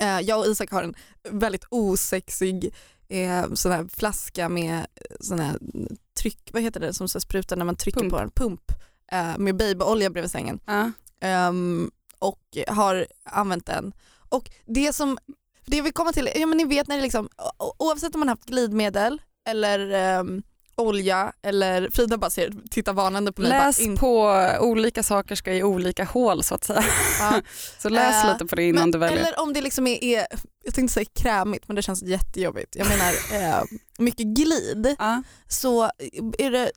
[0.00, 0.94] Eh, jag och Isak har en
[1.30, 2.74] väldigt osexig
[3.08, 5.58] eh, sån här flaska med eh, sån här
[6.20, 8.12] tryck, vad heter det som så sprutar när man trycker Pump.
[8.12, 8.72] på den, pump
[9.12, 10.90] eh, med babyolja bredvid sängen Ja.
[11.20, 13.92] Ehm, och har använt den.
[14.28, 15.18] Och det som,
[15.66, 17.28] det vill komma till, ja men ni vet när det liksom,
[17.78, 20.42] oavsett om man haft glidmedel eller ehm,
[20.76, 23.50] olja eller Frida bara ser, tittar varnande på mig.
[23.50, 26.84] Läs bara, in, på olika saker ska i olika hål så att säga.
[27.20, 27.40] ja.
[27.78, 29.18] Så läs Eh, lite på det innan men, du väljer.
[29.18, 30.26] Eller om det liksom är, är,
[30.64, 32.76] jag tänkte säga krämigt men det känns jättejobbigt.
[32.76, 33.12] Jag menar
[33.58, 33.64] eh,
[33.98, 35.22] mycket glid Ja.
[35.48, 35.82] så
[36.38, 36.70] är det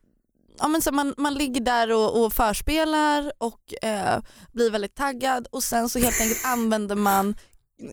[0.60, 4.19] Ja, men så man, man ligger där och, och förspelar och eh,
[4.53, 7.36] blir väldigt taggad och sen så helt enkelt använder man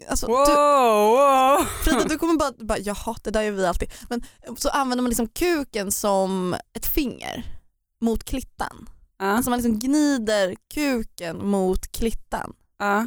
[0.08, 1.64] Alltså, Wow, du, wow.
[1.84, 3.92] Frida du kommer bara, bara jaha det där gör vi alltid.
[4.08, 4.22] Men
[4.56, 7.44] så använder man liksom kuken som ett finger
[8.00, 8.88] mot klittan.
[9.18, 9.24] Ja.
[9.26, 12.52] Alltså man liksom gnider kuken mot klittan.
[12.78, 13.06] Ja.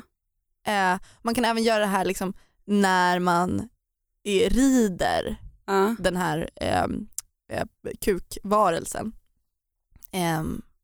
[0.67, 2.33] Eh, man kan även göra det här liksom
[2.65, 3.59] när man
[4.27, 5.35] eh, rider
[5.65, 5.95] Ja.
[5.99, 6.83] den här eh,
[7.53, 7.65] eh,
[8.01, 9.11] kukvarelsen.
[10.11, 10.43] Eh,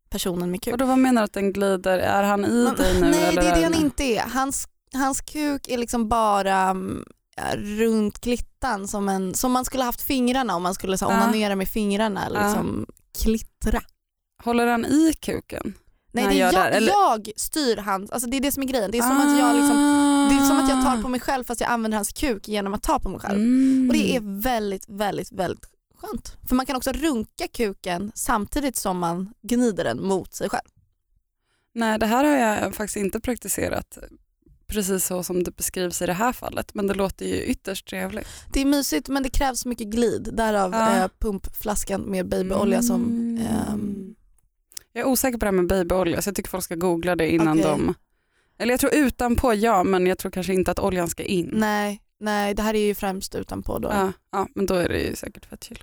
[0.10, 0.72] personen med kuk.
[0.72, 2.00] Och då vad menar du att den glider?
[2.00, 3.10] Är han i Men- dig nu?
[3.12, 4.22] nej eller det är det han han- inte är.
[4.30, 9.84] Hans, hans kuk är liksom bara mm, ja, runt klittan som, en, som man skulle
[9.84, 11.14] haft fingrarna om man skulle så, Ja.
[11.14, 12.28] onanera med fingrarna.
[12.34, 12.46] Ja.
[12.48, 12.86] Liksom,
[13.24, 13.82] klittra.
[14.44, 15.74] Håller han i kuken?
[16.12, 18.92] Nej det är jag, eller- jag styr hans, alltså det är det som är grejen.
[18.92, 19.78] Det är som att jag liksom,
[20.30, 22.74] det är som att jag tar på mig själv fast jag använder hans kuk genom
[22.74, 23.40] att ta på mig själv.
[23.40, 23.88] Mm.
[23.90, 25.66] Och det är väldigt, väldigt, väldigt
[25.98, 26.38] skönt.
[26.50, 30.70] För man kan också runka kuken samtidigt som man gnider den mot sig själv.
[31.74, 33.98] Nej det här har jag faktiskt inte praktiserat
[34.74, 38.28] precis så som det beskrivs i det här fallet men det låter ju ytterst trevligt.
[38.54, 40.98] Det är mysigt men det krävs mycket glid, därav Ja.
[41.04, 43.38] eh, pumpflaskan med babyolja som Mm.
[43.48, 44.16] ehm,
[44.94, 47.30] Jag är osäker på det här med babyolja så jag tycker folk ska googla det
[47.30, 47.64] innan Okej.
[47.72, 47.94] de...
[48.58, 51.50] Eller jag tror utanpå ja men jag tror kanske inte att oljan ska in.
[51.54, 53.90] nej, nej det här är ju främst utanpå då.
[53.92, 55.80] Ja, ja, men då är det ju säkert fett chill.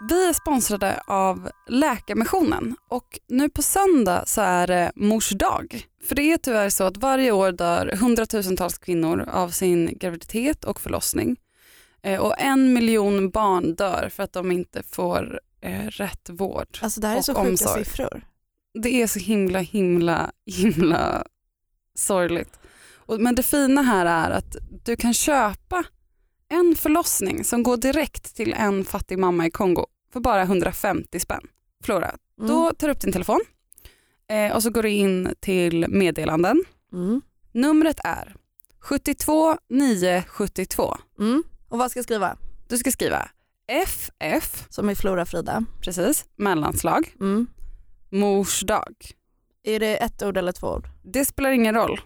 [0.00, 5.86] Vi är sponsrade av Läkarmissionen och nu på söndag så är det mors dag.
[6.04, 10.80] För det är tyvärr så att varje år dör hundratusentals kvinnor av sin graviditet och
[10.80, 11.36] förlossning.
[12.02, 16.78] Eh, Och en miljon barn dör för att de inte får eh, rätt vård.
[16.82, 17.84] Alltså det här är så sjuka omsorg.
[17.84, 18.22] siffror.
[18.82, 21.24] Det är så himla himla himla
[21.94, 22.58] sorgligt.
[23.18, 25.84] Men det fina här är att du kan köpa
[26.48, 31.46] en förlossning som går direkt till en fattig mamma i Kongo för bara 150 spänn.
[31.84, 32.48] Flora, Mm.
[32.50, 33.40] då tar du upp din telefon
[34.28, 36.64] eh, och så går du in till meddelanden.
[36.92, 37.20] Mm.
[37.52, 38.34] Numret är
[38.80, 40.96] 72 972.
[41.18, 41.42] Mm.
[41.68, 42.36] Och vad ska jag skriva?
[42.68, 43.28] Du ska skriva
[43.68, 45.64] FF, Som är Flora Frida.
[45.80, 47.46] precis, mellanslag, Mm.
[48.10, 48.94] mors dag.
[49.62, 50.88] Är det ett ord eller två ord?
[51.02, 52.00] Det spelar ingen roll.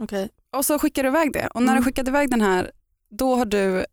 [0.00, 0.28] Okej.
[0.52, 1.80] Och så skickar du iväg det och när Mm.
[1.82, 2.70] du skickade iväg den här
[3.12, 3.86] då har du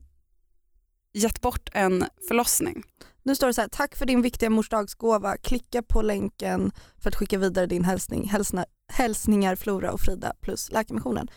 [1.13, 2.83] gett bort en förlossning.
[3.23, 5.37] Nu står det så här, tack för din viktiga morsdagsgåva.
[5.37, 8.29] Klicka på länken för att skicka vidare din hälsning.
[8.29, 11.27] Hälsna, hälsningar Flora och Frida plus Läkarmissionen.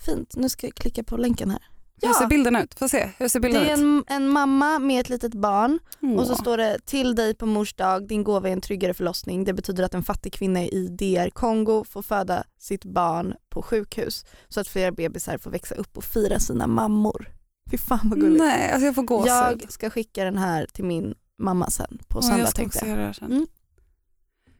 [0.00, 1.68] Fint, nu ska jag klicka på länken här.
[2.02, 2.74] Hur ser bilden ut?
[2.78, 3.78] Får se, hur ser det bilden är ut?
[3.78, 5.78] en, en mamma med ett litet barn
[6.18, 6.38] och så Åh.
[6.40, 9.44] står det till dig på mors dag, din gåva är en tryggare förlossning.
[9.44, 14.24] Det betyder att en fattig kvinna i DR Kongo får föda sitt barn på sjukhus
[14.48, 17.28] så att fler bebisar får växa upp och fira sina mammor.
[17.70, 18.44] Fy fan vad gulligt.
[18.44, 19.28] Nej, alltså jag får gåshud.
[19.62, 22.78] Jag ska skicka den här till min mamma sen på Åh, söndag jag ska tänkte
[22.78, 22.96] också jag.
[22.98, 23.32] göra det sen.
[23.32, 23.46] Mm.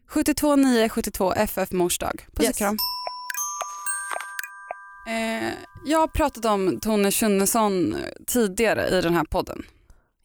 [0.08, 2.26] 72 9 72 FF mors dag.
[2.32, 2.50] Puss Yes.
[2.50, 2.76] och kram.
[5.06, 9.62] Eh, jag har pratat om Tone Schunnesson tidigare i den här podden.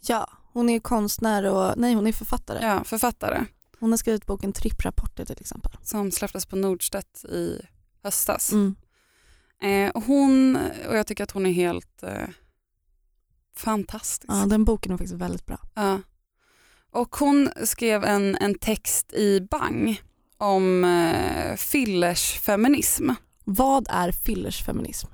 [0.08, 2.66] Ja, hon är konstnär och nej hon är författare.
[2.66, 3.46] Ja, författare
[3.80, 5.72] Hon har skrivit boken Tripprapporter till exempel.
[5.84, 7.62] som släpptes på Nordstedt i
[8.04, 8.52] höstas.
[8.52, 8.76] Mm.
[9.62, 10.58] Eh, hon,
[10.88, 12.28] och jag tycker att hon är helt eh,
[13.58, 14.34] fantastisk.
[14.34, 15.60] Ja, den boken är faktiskt väldigt bra.
[15.74, 16.00] Ja.
[16.92, 20.02] Och hon skrev en, en text i Bang
[20.38, 23.10] om eh, fillersfeminism.
[23.46, 25.08] Vad är fillersfeminism?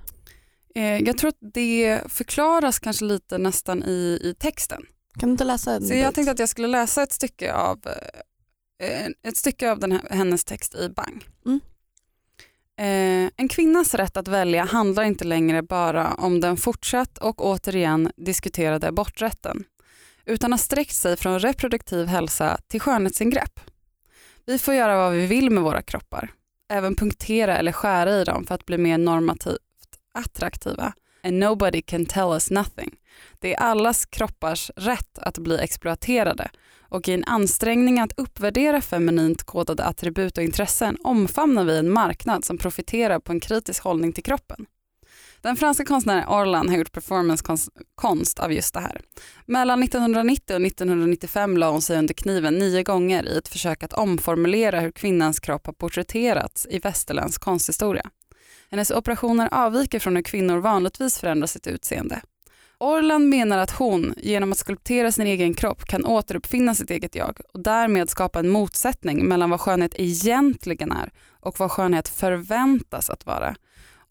[0.75, 4.81] Eh, jag tror att det förklaras kanske lite nästan i, i texten.
[5.19, 6.15] Kan du inte läsa en Så jag bit?
[6.15, 7.79] tänkte att jag skulle läsa ett stycke av,
[8.83, 11.25] eh, ett stycke av den här, hennes text i Bang.
[11.45, 11.59] Mm.
[12.79, 18.11] Eh, en kvinnas rätt att välja handlar inte längre bara om den fortsatt och återigen
[18.17, 19.63] diskuterade aborträtten
[20.25, 23.59] utan har sträckt sig från reproduktiv hälsa till skönhetsingrepp.
[24.45, 26.31] Vi får göra vad vi vill med våra kroppar,
[26.71, 29.57] även punktera eller skära i dem för att bli mer normativt
[30.13, 30.93] attraktiva.
[31.23, 32.95] And nobody can tell us nothing.
[33.39, 36.49] Det är allas kroppars rätt att bli exploaterade
[36.89, 42.45] och i en ansträngning att uppvärdera feminint kodade attribut och intressen omfamnar vi en marknad
[42.45, 44.65] som profiterar på en kritisk hållning till kroppen.
[45.41, 49.01] Den franska konstnären Orlan har gjort performancekonst av just det här.
[49.45, 53.93] Mellan 1990 och 1995 la hon sig under kniven nio gånger i ett försök att
[53.93, 58.09] omformulera hur kvinnans kropp har porträtterats i västerländsk konsthistoria.
[58.71, 62.21] Hennes operationer avviker från hur kvinnor vanligtvis förändrar sitt utseende.
[62.77, 67.39] Orland menar att hon genom att skulptera sin egen kropp kan återuppfinna sitt eget jag
[67.53, 73.25] och därmed skapa en motsättning mellan vad skönhet egentligen är och vad skönhet förväntas att
[73.25, 73.55] vara.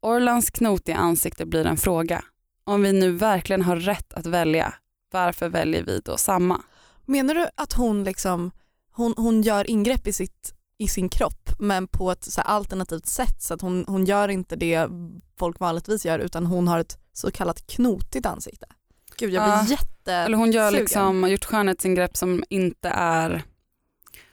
[0.02, 2.24] Orlands knotiga ansikte blir en fråga.
[2.64, 4.74] Om vi nu verkligen har rätt att välja,
[5.12, 6.62] varför väljer vi då samma?
[7.06, 8.50] Menar du att hon, liksom,
[8.92, 13.42] hon, hon gör ingrepp i, sitt, i sin kropp men på ett så alternativt sätt
[13.42, 14.88] så att hon, hon gör inte det
[15.38, 18.66] folk vanligtvis gör utan hon har ett så kallat knotigt ansikte?
[19.16, 19.66] Gud jag blir Ja.
[19.68, 20.12] jätte...
[20.12, 20.80] Eller hon gör Sugen.
[20.82, 23.42] liksom, har gjort skönhetsingrepp som inte är,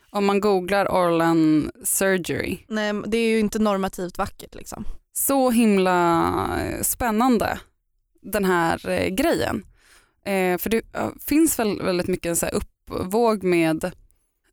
[0.10, 4.86] om man googlar Orlan surgery, Nej, det är ju inte normativt vackert liksom.
[5.18, 7.60] Så himla eh, spännande
[8.22, 9.64] den här eh, grejen.
[10.26, 13.92] Eh, för det ja, finns väl väldigt mycket en så här uppvåg med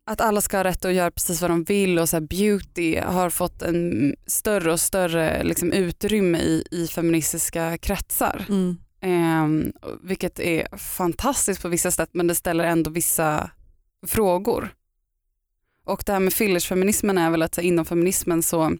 [0.06, 3.30] att alla ska ha rätt att göra precis vad de vill och så beauty har
[3.30, 8.46] fått en större och större liksom, utrymme i, i feministiska kretsar.
[8.48, 8.76] Mm.
[9.00, 9.72] Eh,
[10.02, 13.50] vilket är fantastiskt på vissa sätt men det ställer ändå vissa
[14.06, 14.74] frågor.
[15.84, 18.76] Och det här med fillersfeminismen är väl att inom feminismen så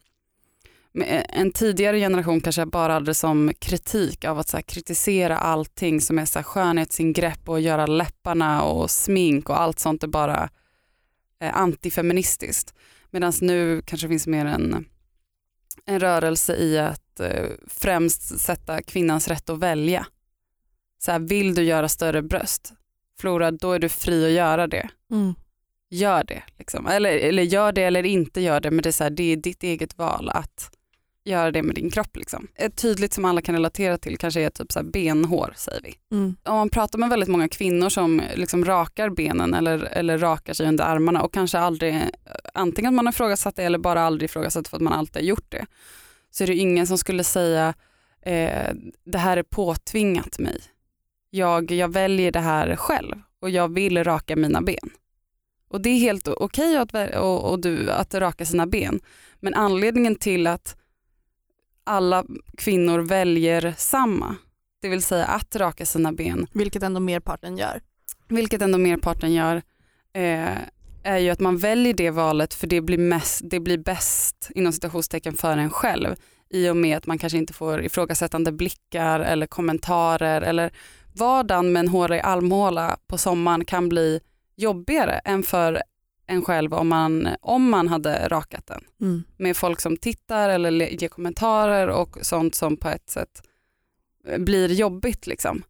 [1.02, 6.18] en tidigare generation kanske bara hade det som kritik av att så kritisera allting som
[6.18, 10.50] är så här, skönhetsingrepp och göra läpparna och smink och allt sånt är bara
[11.40, 12.74] eh, antifeministiskt.
[13.11, 14.87] Medan nu kanske finns mer en,
[15.87, 20.07] en rörelse i att eh, främst sätta kvinnans rätt att välja.
[20.98, 22.72] Så här, vill du göra större bröst,
[23.18, 24.88] Flora, då är du fri att göra det.
[25.11, 25.35] Mm.
[25.90, 26.42] Gör det.
[26.59, 26.87] Liksom.
[26.87, 29.37] Eller, eller gör det eller inte gör det, men det är, så här, det är
[29.37, 30.70] ditt eget val att
[31.24, 32.16] göra det med din kropp.
[32.16, 32.48] Liksom.
[32.54, 35.94] Ett tydligt som alla kan relatera till kanske är typ så benhår, säger vi.
[36.16, 36.37] Mm.
[36.42, 40.68] Om man pratar med väldigt många kvinnor som liksom rakar benen eller, eller rakar sig
[40.68, 42.02] under armarna och kanske aldrig,
[42.54, 45.28] antingen att man har ifrågasatt det eller bara aldrig ifrågasatt för att man alltid har
[45.28, 45.66] gjort det,
[46.30, 47.74] så är det ingen som skulle säga
[48.22, 50.60] eh, det här är påtvingat mig.
[51.30, 54.90] Jag, jag väljer det här själv och jag vill raka mina ben.
[55.68, 59.00] Och det är helt okej att, väl- och, och du, att raka sina ben.
[59.40, 60.76] Men anledningen till att
[61.85, 62.25] alla
[62.59, 64.37] kvinnor väljer samma,
[64.83, 67.81] det vill säga att raka sina ben, Vilket ändå merparten gör.
[68.29, 69.57] vilket ändå merparten gör,
[70.12, 70.59] eh,
[71.03, 74.73] är ju att man väljer det valet för det blir, mest, det blir bäst inom
[74.73, 76.14] citationstecken för en själv.
[76.51, 80.73] I och med att man kanske inte får ifrågasättande blickar eller kommentarer eller
[81.12, 84.20] vardagen med en hårig armhåla på sommaren kan bli
[84.57, 85.83] jobbigare än för
[86.26, 89.24] en själv om man, om man hade rakat den Mm.
[89.37, 93.42] med folk som tittar eller le- ger kommentarer och sånt som på ett sätt
[94.28, 95.26] eh, blir jobbigt.
[95.26, 95.62] Liksom.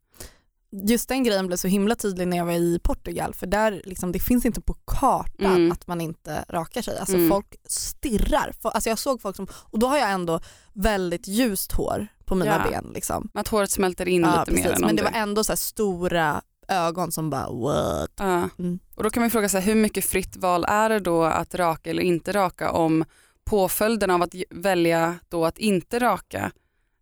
[0.89, 4.13] Just den grejen blev så himla tydlig när jag var i Portugal för där liksom,
[4.13, 5.73] det finns inte på kartan Mm.
[5.73, 6.99] att man inte rakar sig.
[6.99, 7.29] Alltså Mm.
[7.31, 8.53] folk stirrar.
[8.63, 10.41] Alltså jag såg folk som, och då har jag ändå
[10.73, 12.71] väldigt ljust hår på mina Ja.
[12.71, 12.91] ben.
[12.95, 13.29] Liksom.
[13.35, 14.77] Att håret smälter in Ja, lite mer precis.
[14.79, 18.11] än om Men det var ändå så stora ögon som bara what?
[18.17, 18.49] Ja.
[18.59, 18.79] Mm.
[18.95, 21.91] Och då kan man fråga sig hur mycket fritt val är det då att raka
[21.91, 23.05] eller inte raka om
[23.45, 26.51] påföljden av att välja då att inte raka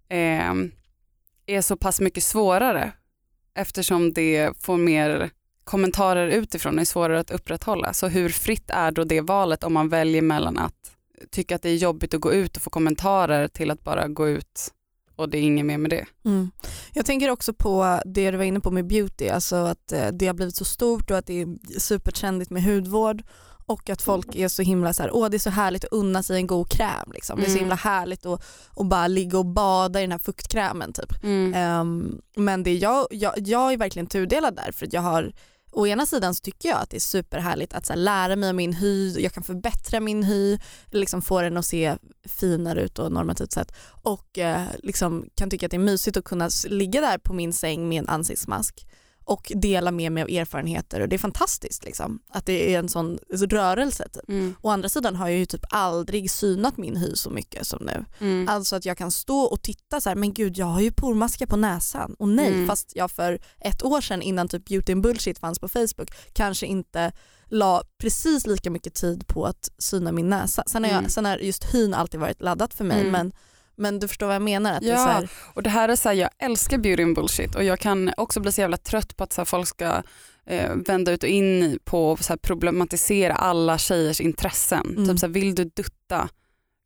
[0.08, 0.52] eh,
[1.46, 2.92] är så pass mycket svårare
[3.54, 5.30] eftersom det får mer
[5.64, 7.92] kommentarer utifrån är svårare att upprätthålla.
[7.92, 10.92] Så hur fritt är då det valet om man väljer mellan att
[11.30, 14.28] tycka att det är jobbigt att gå ut och få kommentarer till att bara gå
[14.28, 14.72] ut
[15.16, 16.06] och det är inget mer med det.
[16.24, 16.50] Mm.
[16.92, 20.26] Jag tänker också på det du var inne på med beauty, alltså att eh, det
[20.26, 23.22] har blivit så stort och att det är supertrendigt med hudvård
[23.66, 26.22] och att folk är så himla så här, åh det är så härligt att unna
[26.22, 27.12] sig en god kräm.
[27.14, 27.38] Liksom.
[27.40, 27.60] Det är så Mm.
[27.60, 28.44] himla härligt att,
[28.76, 30.92] att bara ligga och bada i den här fuktkrämen.
[30.92, 31.24] Typ.
[31.54, 35.32] Ehm, men det jag, jag, jag är verkligen tudelad där för att jag har
[35.74, 38.50] Å ena sidan så tycker jag att det är superhärligt att så här, lära mig
[38.50, 40.58] om min hy, jag kan förbättra min hy,
[40.90, 43.72] liksom få den att se finare ut och normativt sett.
[44.02, 47.52] Och eh, liksom kan tycka att det är mysigt att kunna ligga där på min
[47.52, 48.86] säng med en ansiktsmask
[49.24, 52.88] och dela med mig av erfarenheter och det är fantastiskt liksom, att det är en
[52.88, 53.18] sån
[53.50, 54.08] rörelse.
[54.08, 54.28] Typ.
[54.28, 54.54] Mm.
[54.60, 58.04] Å andra sidan har jag ju typ aldrig synat min hy så mycket som nu.
[58.20, 58.48] Mm.
[58.48, 61.46] Alltså att jag kan stå och titta så här, men gud jag har ju pormaskar
[61.46, 62.66] på näsan och nej Mm.
[62.66, 66.66] fast jag för ett år sedan innan typ beauty and bullshit fanns på Facebook kanske
[66.66, 67.12] inte
[67.46, 70.62] la precis lika mycket tid på att syna min näsa.
[70.66, 71.10] Sen har, jag, Mm.
[71.10, 73.12] sen har just hyn alltid varit laddat för mig Mm.
[73.12, 73.32] men,
[73.76, 74.72] men du förstår vad jag menar?
[74.74, 74.96] Att det är Ja.
[74.98, 77.78] så här, Och det här är så här, jag älskar beauty and bullshit och jag
[77.78, 80.02] kan också bli så jävla trött på att så här, folk ska
[80.46, 84.86] eh, vända ut och in på så här, problematisera alla tjejers intressen.
[84.96, 85.08] Mm.
[85.08, 86.28] Typ så här, vill du dutta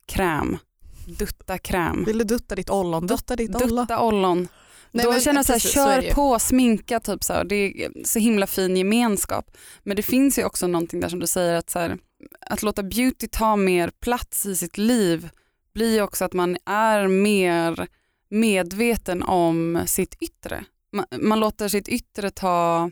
[0.07, 0.57] kräm,
[1.05, 3.07] dutta kräm, vill du dutta ditt ollon?
[3.07, 3.75] Dutta ditt ollon.
[3.75, 4.47] dutta ollon.
[4.91, 6.13] Nej, Då men känner jag så här, precis, så kör ju.
[6.13, 7.43] på, sminka typ så här.
[7.43, 9.57] Det är så himla fin gemenskap.
[9.83, 11.97] Men det finns ju också någonting där som du säger att så här,
[12.41, 15.29] att låta beauty ta mer plats i sitt liv
[15.77, 17.87] blir också att man är mer
[18.29, 20.65] medveten om sitt yttre.
[20.91, 22.91] Man, man låter sitt yttre ta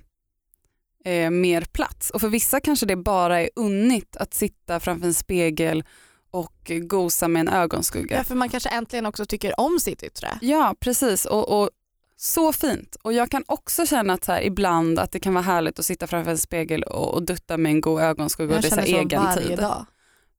[1.05, 5.13] eh, mer plats och för vissa kanske det bara är unnigt att sitta framför en
[5.13, 5.83] spegel
[6.31, 8.17] och gosa med en ögonskugga.
[8.17, 10.27] Ja, för man kanske äntligen också tycker om sitt yttre.
[10.41, 11.25] Ja, precis.
[11.25, 11.69] Och, och
[12.17, 12.95] så fint.
[13.03, 16.07] Och jag kan också känna att här, ibland att det kan vara härligt att sitta
[16.07, 19.33] framför en spegel och, och dutta med en god ögonskugga och Jag det är egen
[19.37, 19.57] tid.
[19.57, 19.85] dag.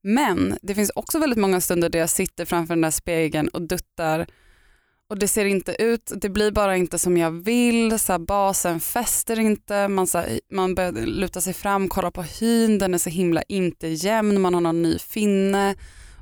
[0.09, 3.63] Men det finns också väldigt många stunder där jag sitter framför den där spegeln och
[3.63, 4.27] duttar.
[5.09, 8.81] Och det ser inte ut, det blir bara inte som jag vill, så här, basen
[8.81, 12.99] fäster inte, man, så här, man börjar luta sig fram, kolla på hyn, den är
[12.99, 15.75] så himla inte jämn, man har någon ny finne.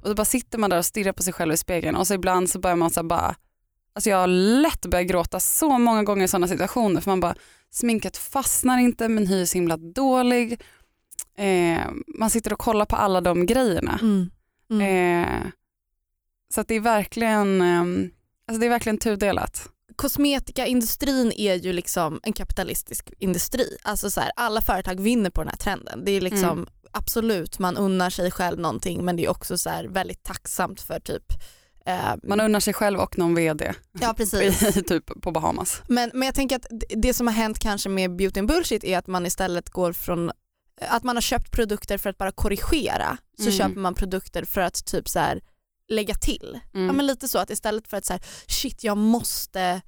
[0.02, 1.96] Och då bara sitter man där och stirrar på sig själv i spegeln.
[1.96, 3.34] Och så ibland så börjar man så här bara,
[3.94, 7.00] alltså jag har lätt börjat gråta så många gånger i sådana situationer.
[7.00, 7.34] För man bara,
[7.70, 10.60] sminket fastnar inte, min hy är så himla dålig,
[11.38, 11.80] eh,
[12.18, 13.98] man sitter och kollar på alla de grejerna.
[14.02, 14.30] Mm.
[14.70, 15.22] Mm.
[15.24, 15.46] Eh,
[16.54, 17.80] så det är verkligen eh,
[18.48, 19.68] alltså det är verkligen tudelat.
[19.96, 23.76] kosmetikaindustrin är ju liksom en kapitalistisk industri.
[23.82, 26.04] Alltså så här, alla företag vinner på den här trenden.
[26.04, 26.66] Det är liksom Mm.
[26.92, 31.00] absolut, man unnar sig själv någonting men det är också så här väldigt tacksamt för
[31.00, 31.24] typ
[31.86, 34.74] eh, Man unnar sig själv och någon vd Ja precis.
[34.88, 35.82] typ på Bahamas.
[35.88, 38.84] Men, men jag tänker att det- det som har hänt kanske med beauty and bullshit
[38.84, 40.30] är att man istället går från
[40.80, 43.52] att man har köpt produkter för att bara korrigera så Mm.
[43.58, 45.40] köper man produkter för att typ så här
[45.88, 46.60] lägga till.
[46.74, 46.86] Mm.
[46.86, 49.80] Ja, men lite så att istället för att så här, shit jag måste,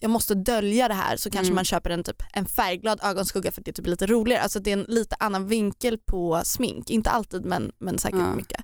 [0.00, 1.54] jag måste dölja det här så kanske Mm.
[1.54, 4.42] man köper en, typ, en färgglad ögonskugga för att det är typ lite roligare.
[4.42, 6.90] Alltså det är en lite annan vinkel på smink.
[6.90, 8.34] Inte alltid men, men säkert Ja.
[8.34, 8.60] mycket.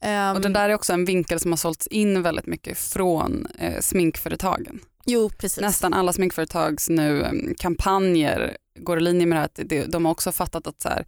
[0.00, 3.46] Ehm, Och den där är också en vinkel som har sålts in väldigt mycket från
[3.58, 4.80] eh, sminkföretagen.
[5.08, 5.60] Jo precis.
[5.60, 9.82] Nästan alla sminkföretags nu eh, kampanjer går i linje med det här.
[9.84, 11.06] Att de har också fattat att så här,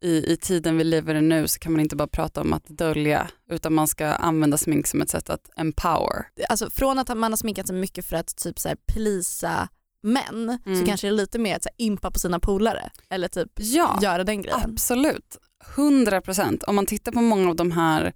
[0.00, 2.64] i, i tiden vi lever i nu så kan man inte bara prata om att
[2.68, 6.26] dölja utan man ska använda smink som ett sätt att empower.
[6.48, 9.68] Alltså från att man har sminkat sig mycket för att typ så här plisa
[10.02, 10.80] män Mm.
[10.80, 13.52] så kanske det är lite mer att så här, impa på sina polare eller typ
[13.56, 14.60] Ja, göra den grejen.
[14.64, 15.38] Absolut,
[15.76, 16.62] 100 procent.
[16.62, 18.12] Om man tittar på många av de här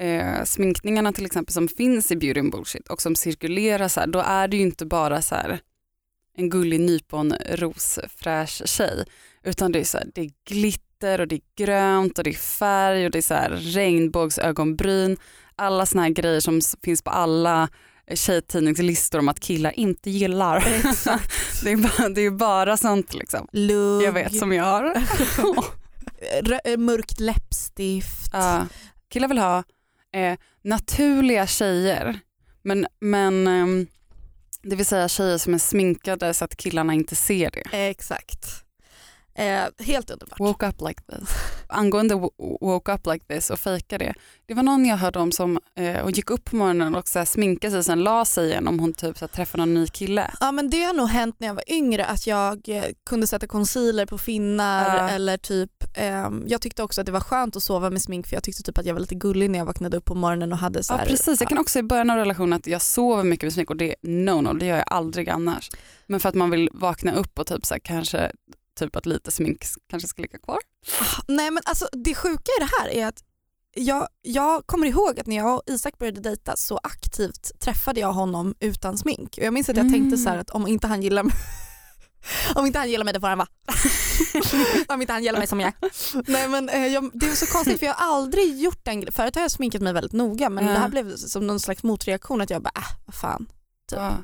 [0.00, 4.06] eh, sminkningarna till exempel som finns i beauty and bullshit och som cirkulerar så här,
[4.06, 5.60] då är det ju inte bara så här
[6.36, 9.04] en gullig nypon rosfräsch tjej
[9.44, 12.34] utan det är, så här, det är glitter och det är grönt och det är
[12.34, 15.16] färg och det är så här regnbågsögonbryn.
[15.56, 17.68] Alla såna här grejer som finns på alla
[18.06, 20.60] eh, tjejtidningslistor om att killar inte gillar.
[21.64, 23.48] Det, är bara, det är bara sånt liksom.
[23.52, 25.02] Lugg, Jag vet som jag har.
[26.76, 28.30] mörkt läppstift.
[28.32, 28.66] Ja,
[29.08, 29.64] killar vill ha
[30.12, 32.18] eh, naturliga tjejer,
[32.62, 33.86] men, men eh,
[34.62, 37.88] det vill säga tjejer som är sminkade så att killarna inte ser det.
[37.88, 38.64] Exakt.
[39.34, 40.40] Eh, helt underbart.
[40.40, 41.28] Woke up like this.
[41.68, 44.14] Angående wo- woke up like this och fejka det.
[44.46, 47.18] Det var någon jag hörde om som eh, och gick upp på morgonen och så
[47.18, 49.74] här, sminkade sig och sen la sig igen om hon typ så här, träffade någon
[49.74, 50.30] ny kille.
[50.40, 53.46] Ja men det har nog hänt när jag var yngre att jag eh, kunde sätta
[53.46, 55.08] concealer på finnar Ja.
[55.08, 58.36] eller typ ehm, jag tyckte också att det var skönt att sova med smink för
[58.36, 60.58] jag tyckte typ att jag var lite gullig när jag vaknade upp på morgonen och
[60.58, 63.24] hade så Ja här, precis, jag kan också i början av relationen att jag sover
[63.24, 65.70] mycket med smink och det är no no, det gör jag aldrig annars.
[66.06, 68.32] Men för att man vill vakna upp och typ så här, kanske
[68.78, 70.58] typ att lite smink kanske ska ligga kvar.
[71.28, 73.24] Nej men alltså det sjuka i det här är att
[73.74, 78.12] jag, jag kommer ihåg att när jag och Isak började dejta så aktivt träffade jag
[78.12, 79.34] honom utan smink.
[79.38, 81.34] Och jag minns att jag tänkte så här att om inte han gillar mig
[82.54, 83.48] om inte han gillar mig det får han vara.
[84.94, 85.72] om inte han gillar mig som jag.
[86.26, 89.12] Nej men eh, jag, det är så konstigt för jag har aldrig gjort den grejen.
[89.12, 90.72] Förut har jag sminkat mig väldigt noga men Ja.
[90.72, 93.46] det här blev som någon slags motreaktion att jag bara äh, vad fan.
[93.90, 93.98] Typ.
[93.98, 94.16] Ja.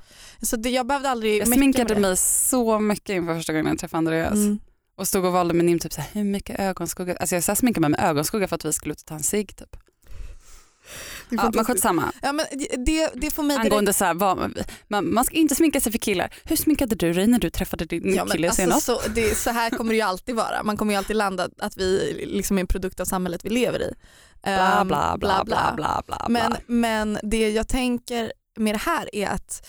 [0.43, 3.99] Så det, jag behövde aldrig Jag sminkade mig så mycket inför första gången jag träffade
[3.99, 4.33] Andreas.
[4.35, 4.59] Mm.
[4.99, 7.17] Och stod och valde med Nim typ så här, hur mycket ögonskugga.
[7.17, 9.15] Alltså jag så här sminkade mig med ögonskugga för att vi skulle ut och ta
[9.15, 9.77] en cigg typ.
[11.31, 12.13] Ja, men skitsamma.
[12.23, 12.47] Ja, men
[12.85, 14.59] det- det, får mig direkt Angående så här, vad,
[14.89, 16.35] man, man ska inte sminka sig för killar.
[16.45, 18.87] Hur sminkade du dig när du träffade din Ja, men kille alltså, senast?
[18.87, 20.63] så, det, så här kommer det ju alltid vara.
[20.63, 23.83] Man kommer ju alltid landa att vi liksom är en produkt av samhället vi lever
[23.83, 23.95] i.
[24.43, 26.27] Bla Ehm, bla bla bla bla bla.
[26.29, 26.59] Men, bla.
[26.67, 29.67] men det jag tänker med det här är att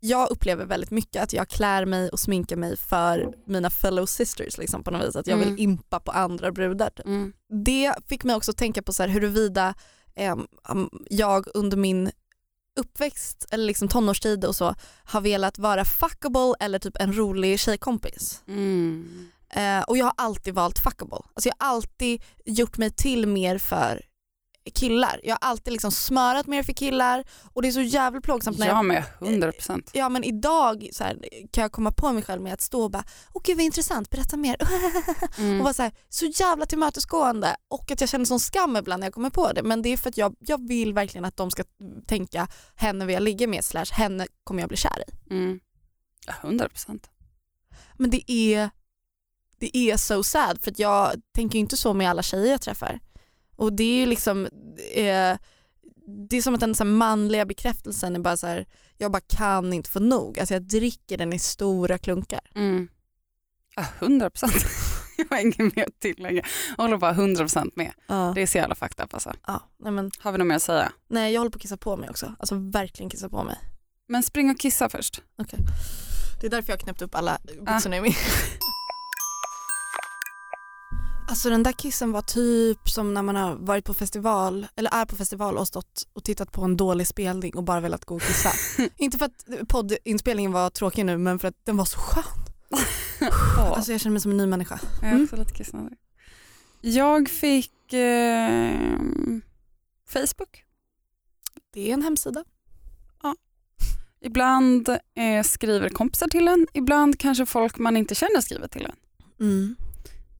[0.00, 4.58] jag upplever väldigt mycket att jag klär mig och sminkar mig för mina fellow sisters
[4.58, 5.16] liksom, på något vis.
[5.16, 5.54] Att jag Mm.
[5.54, 6.90] vill impa på andra brudar.
[6.90, 7.06] typ.
[7.06, 7.32] Mm.
[7.64, 9.74] Det fick mig också tänka på så här, huruvida
[10.68, 12.10] um, jag under min
[12.80, 14.74] uppväxt eller liksom tonårstid och så
[15.04, 18.42] har velat vara fuckable eller typ en rolig tjejkompis.
[18.48, 19.28] Mm.
[19.54, 21.18] Eh, och jag har alltid valt fuckable.
[21.34, 24.02] Alltså jag har alltid gjort mig till mer för
[24.74, 25.20] killar.
[25.22, 28.66] Jag har alltid liksom smörat mer för killar och det är så jävligt plågsamt när
[28.66, 29.90] Ja jag men 100 procent.
[29.92, 31.18] Ja men idag så här,
[31.50, 34.10] kan jag komma på mig själv med att stå och bara åh gud vad intressant,
[34.10, 34.56] berätta mer.
[35.22, 35.58] och Mm.
[35.58, 39.14] vara så, här, så jävla tillmötesgående och att jag känner sån skam ibland när jag
[39.14, 41.64] kommer på det men det är för att jag, jag vill verkligen att de ska
[42.06, 45.34] tänka henne vill jag ligga med slash henne kommer jag bli kär i.
[45.34, 45.60] Mm.
[46.26, 47.10] Ja, 100 procent.
[47.94, 48.70] Men det är,
[49.58, 53.00] det är so sad för att jag tänker inte så med alla tjejer jag träffar.
[53.60, 54.46] Och det är ju liksom,
[54.94, 55.38] eh,
[56.28, 58.66] det är som att den så manliga bekräftelsen är bara så här,
[58.98, 60.38] jag bara kan inte få nog.
[60.38, 62.40] Alltså jag dricker den i stora klunkar.
[62.54, 62.88] Mm.
[63.76, 64.54] Ja, 100 procent.
[65.16, 66.44] Jag har inget mer att tillägga.
[66.76, 67.92] Jag håller bara 100 procent med.
[68.06, 68.32] Ja.
[68.34, 69.32] Det är så jävla fucked up alltså.
[69.46, 70.92] Ja, nej, men, Har vi något mer att säga?
[71.08, 72.34] nej jag håller på att kissa på mig också.
[72.38, 73.56] Alltså verkligen kissa på mig.
[74.08, 75.22] Men spring och kissa först.
[76.40, 78.14] Det är därför jag har knäppt upp alla byxorna i min.
[81.30, 85.04] Alltså den där kissen var typ som när man har varit på festival eller är
[85.04, 88.22] på festival och stått och tittat på en dålig spelning och bara velat gå och
[88.22, 88.50] kissa.
[88.96, 92.24] Inte för att poddinspelningen var tråkig nu men för att den var så skön.
[93.58, 94.80] Alltså jag känner mig som en ny människa.
[95.00, 95.24] Jag är Mm.
[95.24, 95.98] också lite kissnödig.
[96.80, 98.78] Jag fick eh,
[100.08, 100.64] Facebook.
[101.72, 102.44] Det är en hemsida.
[104.22, 108.96] Ibland eh, skriver kompisar till en, ibland kanske folk man inte känner skriver till en.
[109.40, 109.76] Mm.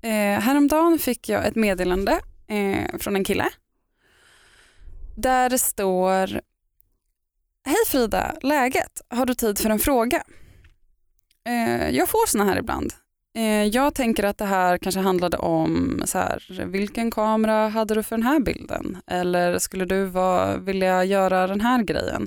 [0.03, 3.49] Eh, häromdagen fick jag ett meddelande eh, från en kille
[5.17, 6.41] där det står
[7.65, 9.01] Hej Frida, läget?
[9.09, 10.23] Har du tid för en fråga?
[11.47, 12.93] Eh, jag får såna här ibland.
[13.37, 18.03] Eh, jag tänker att det här kanske handlade om så här, vilken kamera hade du
[18.03, 18.97] för den här bilden?
[19.07, 22.27] Eller skulle du vara, vilja göra den här grejen?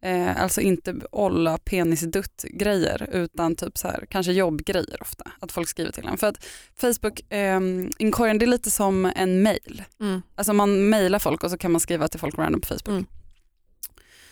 [0.00, 5.30] Eh, alltså inte olla penisdutt grejer utan typ så här, kanske jobbgrejer ofta.
[5.40, 6.18] Att folk skriver till en.
[6.18, 7.60] För att Facebook, eh,
[7.98, 9.84] inkorgen det är lite som en mail.
[10.00, 10.22] Mm.
[10.34, 12.88] Alltså man mailar folk och så kan man skriva till folk random på Facebook.
[12.88, 13.06] Mm.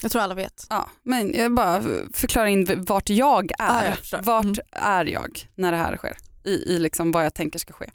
[0.02, 0.66] Jag tror alla vet.
[0.70, 3.54] Ja, men jag bara förklarar in vart jag är.
[3.58, 4.22] Ja, jag förstår.
[4.22, 4.58] vart Mm.
[4.70, 6.16] är jag när det här sker?
[6.44, 7.90] I, I liksom vad jag tänker ska ske.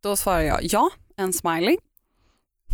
[0.00, 1.76] Då svarar jag ja, en smiley.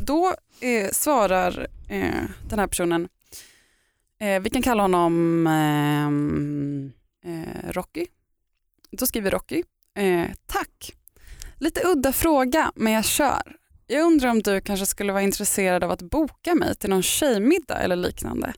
[0.07, 3.09] Då eh, svarar eh, den här personen,
[4.21, 6.93] eh, vi kan kalla honom ehm,
[7.25, 8.07] eh, Rocky.
[8.91, 9.62] Då skriver Rocky,
[9.99, 10.93] eh, tack.
[11.57, 13.57] Lite udda fråga men jag kör.
[13.87, 17.79] Jag undrar om du kanske skulle vara intresserad av att boka mig till någon tjejmiddag
[17.79, 18.53] eller liknande.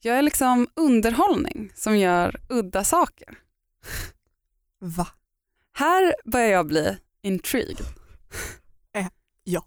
[0.00, 3.38] Jag är liksom underhållning som gör udda saker.
[4.78, 5.06] Va?
[5.72, 7.86] Här börjar jag bli intrigued.
[8.94, 9.06] Eh,
[9.44, 9.66] ja.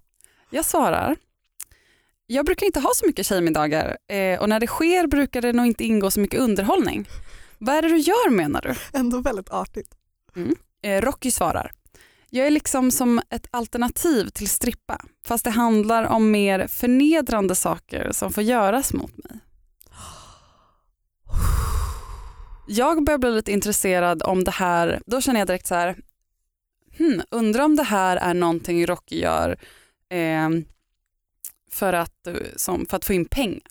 [0.50, 1.16] Jag svarar,
[2.32, 5.66] jag brukar inte ha så mycket tjejmiddagar eh, och när det sker brukar det nog
[5.66, 7.08] inte ingå så mycket underhållning.
[7.58, 8.98] Vad är det du gör menar du?
[9.00, 9.96] Ändå väldigt artigt.
[10.82, 11.72] Eh, Rocky svarar,
[12.30, 18.12] jag är liksom som ett alternativ till strippa fast det handlar om mer förnedrande saker
[18.12, 19.40] som får göras mot mig.
[22.68, 25.96] Jag börjar bli lite intresserad om det här, då känner jag direkt så här,
[26.98, 29.58] hmm, undrar om det här är någonting Rocky gör
[30.10, 30.50] eh,
[31.72, 33.62] för, att, eh, som, för att få in pengar.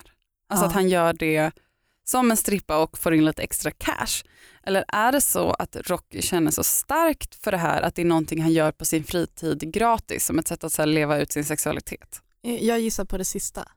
[0.51, 0.69] Alltså Ja.
[0.69, 1.51] att han gör det
[2.05, 4.25] som en strippa och får in lite extra cash.
[4.63, 8.07] Eller är det så att Rocky känner så starkt för det här att det är
[8.07, 11.45] någonting han gör på sin fritid gratis som ett sätt att så leva ut sin
[11.45, 12.23] sexualitet?
[12.43, 13.69] Jag gissar på det sista.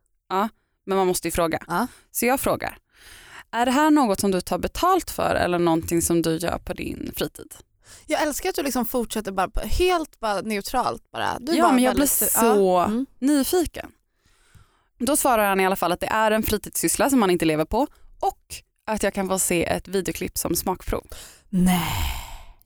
[0.85, 1.63] Men man måste ju fråga.
[1.67, 1.87] Ja.
[2.11, 2.77] Så jag frågar,
[3.51, 6.73] är det här något som du tar betalt för eller någonting som du gör på
[6.73, 7.53] din fritid?
[8.07, 11.11] Jag älskar att du liksom fortsätter bara helt bara neutralt.
[11.11, 11.39] Bara.
[11.39, 12.85] Du Ja bara men jag blir så Ja.
[12.85, 13.05] Mm.
[13.19, 13.91] nyfiken.
[15.05, 17.65] Då svarar han i alla fall att det är en fritidssyssla som han inte lever
[17.65, 17.87] på
[18.19, 18.37] och
[18.85, 21.07] att jag kan få se ett videoklipp som smakprov.
[21.49, 21.81] Nej.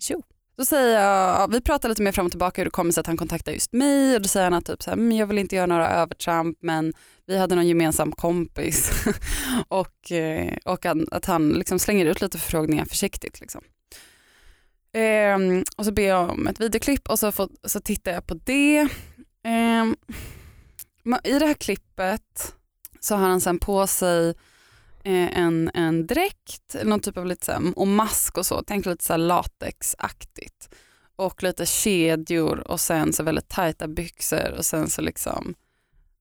[0.10, 0.22] Jo.
[0.58, 3.08] Då säger jag, vi pratar lite mer fram och tillbaka hur det kommer sig att
[3.08, 5.38] han kontaktar just mig och då säger han att typ så här, "Mm, jag vill
[5.38, 6.94] inte göra några övertramp men
[7.28, 9.06] vi hade någon gemensam kompis
[9.68, 13.42] och, eh, och att, han liksom slänger ut lite förfrågningar försiktigt.
[13.42, 13.62] Liksom.
[14.94, 18.34] Ehm, och så ber jag om ett videoklipp och så, får, så tittar jag på
[18.34, 18.88] det.
[19.44, 19.96] Ehm,
[21.24, 22.56] I det här klippet
[23.00, 24.30] så har han sen på sig
[25.04, 28.86] eh, en, en dräkt, någon typ av lite så här, och mask och så, tänk
[28.86, 30.70] lite så här latexaktigt.
[31.16, 35.56] Och lite kedjor och sen så väldigt tajta byxor och sen så liksom,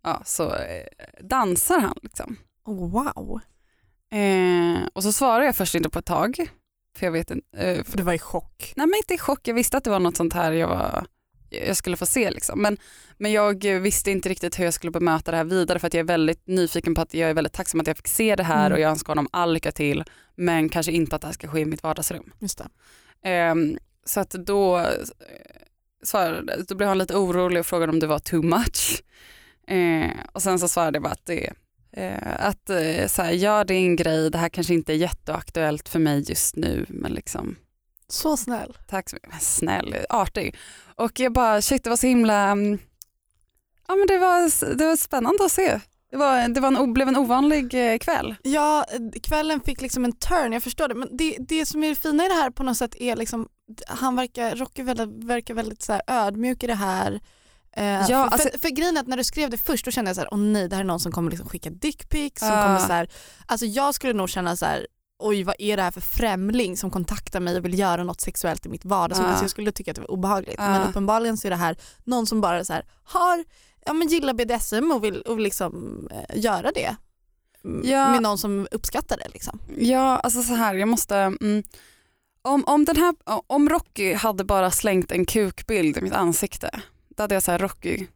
[0.03, 0.87] ja så eh,
[1.21, 2.37] dansar han liksom.
[2.65, 3.41] Oh, wow.
[4.11, 6.49] Eh, och så svarar jag först inte på ett tag,
[6.97, 8.73] för jag vet inte, eh, För du var i chock.
[8.77, 11.07] Nej men inte i chock, jag visste att det var något sånt här jag, var,
[11.67, 12.31] jag skulle få se.
[12.31, 12.63] Liksom.
[12.63, 12.77] Men,
[13.19, 16.01] men jag visste inte riktigt hur jag skulle bemöta det här vidare för att jag
[16.01, 18.67] är väldigt nyfiken på att jag är väldigt tacksam att jag fick se det här
[18.67, 18.73] Mm.
[18.73, 21.61] och jag önskar honom all lycka till men kanske inte att det här ska ske
[21.61, 22.33] i mitt vardagsrum.
[22.39, 22.61] Just.
[23.25, 24.87] Ehm, så att då, eh,
[26.05, 29.03] svarade, då blev han lite orolig och frågade om det var too much.
[29.69, 31.53] Eh, och sen så svarade jag bara att det
[31.93, 34.97] eh, att eh, så här, ja det är en grej, det här kanske inte är
[34.97, 37.57] jätteaktuellt för mig just nu men liksom
[38.15, 38.77] Så snäll.
[38.89, 39.31] Tack så mycket.
[39.31, 40.57] Men Snäll, artig.
[40.97, 42.79] Och jag bara, shit det var så himla, mm,
[43.89, 45.81] ja men det var, det var spännande att se.
[46.11, 48.35] Det, var, det var en, blev en ovanlig eh, kväll.
[48.43, 48.85] Ja,
[49.23, 50.95] kvällen fick liksom en turn, jag förstår det.
[50.95, 53.49] Men det, det som är det fina i det här på något sätt är liksom,
[53.89, 57.21] han verkar, Rocky väldigt, verkar väldigt så ödmjuk i det här.
[57.77, 59.91] Eh, Ja, för, alltså- för, för grejen är att när du skrev det först då
[59.91, 62.41] kände jag så här, åh nej det här är någon som kommer liksom skicka dickpics.
[62.41, 63.09] Som kommer så här,
[63.47, 64.87] alltså jag skulle nog känna så här,
[65.25, 68.67] oj vad är det här för främling som kontaktar mig och vill göra något sexuellt
[68.67, 69.27] i mitt vardagsrum.
[69.27, 69.31] Ah.
[69.31, 70.57] Alltså jag skulle tycka att det var obehagligt.
[70.59, 70.71] Ah.
[70.71, 73.45] Men uppenbarligen så är det här någon som bara så här, har,
[73.87, 76.97] ja, men gillar BDSM och vill, och vill liksom, eh, göra det.
[77.83, 78.11] Ja.
[78.11, 79.29] Med någon som uppskattar det.
[79.33, 79.59] Liksom.
[79.79, 81.63] Ja, alltså så här, jag måste, mm,
[82.43, 83.15] om, om, den här,
[83.47, 86.71] om Rocky hade bara slängt en kukbild i mitt ansikte,
[87.09, 88.07] då hade jag sagt Rocky,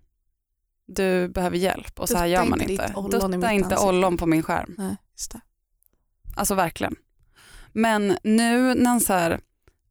[0.86, 4.42] du behöver hjälp och så här Dutta gör man inte Dutta inte ollon på min
[4.42, 4.74] skärm.
[4.78, 4.96] Nej.
[6.39, 6.97] Alltså verkligen.
[7.72, 9.41] Men nu när han så här,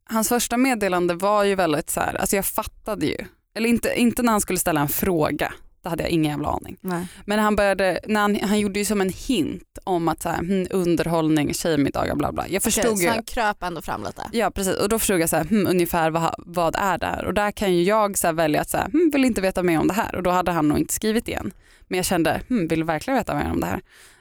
[0.04, 3.16] hans första meddelande var ju väldigt så här, alltså jag fattade ju,
[3.54, 6.76] eller inte, inte när han skulle ställa en fråga, det hade jag ingen jävla aning.
[6.80, 7.06] Nej.
[7.26, 10.38] Men han började, när han, han gjorde ju som en hint om att så här,
[10.38, 12.48] hmm, underhållning, tjejmiddagar bla bla.
[12.48, 13.08] Jag förstod Okej, ju.
[13.08, 14.22] Så han kröp ändå fram lite.
[14.32, 17.24] Ja precis och då förstod jag så här, hmm, ungefär vad, vad är det här
[17.24, 19.62] och där kan ju jag så här välja att så här, hmm, vill inte veta
[19.62, 21.52] mer om det här och då hade han nog inte skrivit igen.
[21.88, 23.80] Men jag kände, hmm, vill verkligen veta mer om det här.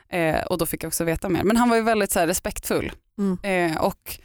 [0.10, 1.43] Eh, och då fick jag också veta mer.
[1.43, 3.38] Men han var ju väldigt så här, respektfull Mm.
[3.74, 4.20] eh, och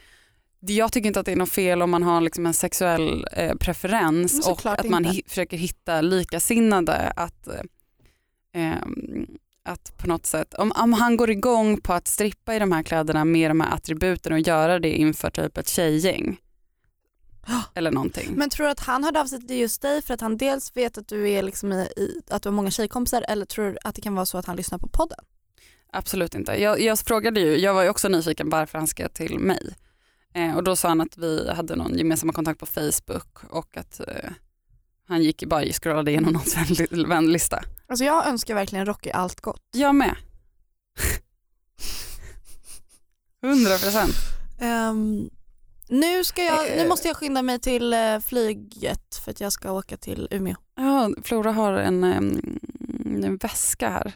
[0.60, 3.54] jag tycker inte att det är något fel om man har liksom en sexuell eh,
[3.54, 7.60] preferens och att man hi- försöker hitta likasinnade att eh,
[8.54, 9.26] ehm,
[9.64, 12.82] att på något sätt, om, om han går igång på att strippa i de här
[12.82, 16.36] kläderna med de här attributen och göra det inför typ ett tjejgäng
[17.74, 18.32] eller någonting.
[18.36, 20.76] Men tror du att han hörde av sig till just dig för att han dels
[20.76, 23.78] vet att du, är liksom i, i, att du har många tjejkompisar eller tror du
[23.84, 25.18] att det kan vara så att han lyssnar på podden?
[25.92, 26.52] Absolut inte.
[26.62, 29.74] Jag, jag frågade ju, jag var ju också nyfiken varför han skrev till mig.
[30.34, 34.00] Eh, och då sa han att vi hade någon gemensamma kontakt på Facebook och att
[34.00, 34.30] eh,
[35.08, 37.62] han gick bara scrollade igenom någons vänli- vänlista.
[37.86, 39.62] Alltså jag önskar verkligen Rocky allt gott.
[39.72, 40.16] Jag med.
[43.44, 44.14] 100 procent.
[44.60, 45.30] Ehm,
[45.88, 46.88] nu, ska jag, nu Eh.
[46.88, 50.56] måste jag skynda mig till eh, flyget för att jag ska åka till Umeå.
[50.76, 52.58] Ja, Flora har en, em,
[53.24, 54.12] en väska här.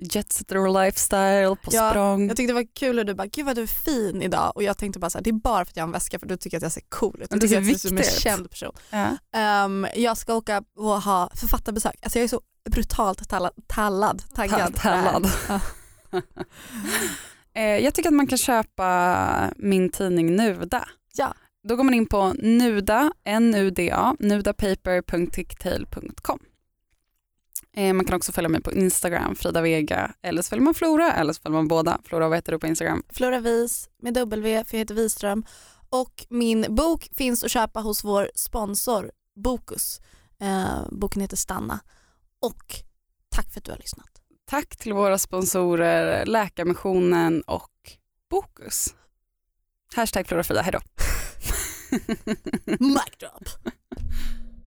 [0.00, 2.28] Jet setter lifestyle på Ja, språng.
[2.28, 4.62] Jag tyckte det var kul hur du bara, gud vad du är fin idag och
[4.62, 6.26] jag tänkte bara så här, det är bara för att jag har en väska för
[6.26, 7.30] du tycker att jag ser cool ut.
[7.30, 8.72] Du tycker är att jag ser ut som en känd person.
[8.90, 9.16] Ja.
[9.38, 11.94] Ehm, jag ska åka och ha författarbesök.
[12.02, 12.40] Alltså jag är så
[12.70, 14.74] brutalt tallad, tallad taggad.
[14.74, 15.30] Ta- tallad.
[17.54, 20.88] Eh, jag tycker att man kan köpa min tidning Nuda.
[21.14, 21.34] Ja.
[21.68, 26.38] Då går man in på nuda, N-U-D-A, nudapaper.ticktail.com.
[27.76, 31.12] Eh, man kan också följa mig på Instagram, Frida Vega, eller så följer man Flora,
[31.12, 32.00] eller så följer man båda.
[32.04, 33.02] Flora, vad heter du på Instagram?
[33.08, 35.44] Flora Vis med W, för jag heter Wiström.
[35.90, 40.00] Och min bok finns att köpa hos vår sponsor Bokus.
[40.40, 41.80] Eh, boken heter Stanna.
[42.40, 42.74] Och
[43.28, 44.08] tack för att du har lyssnat.
[44.44, 47.70] Tack till våra sponsorer Läkarmissionen och
[48.30, 48.94] Bokus.
[49.94, 50.80] Hashtag Flora Frida, hejdå.
[52.64, 53.48] Mic drop.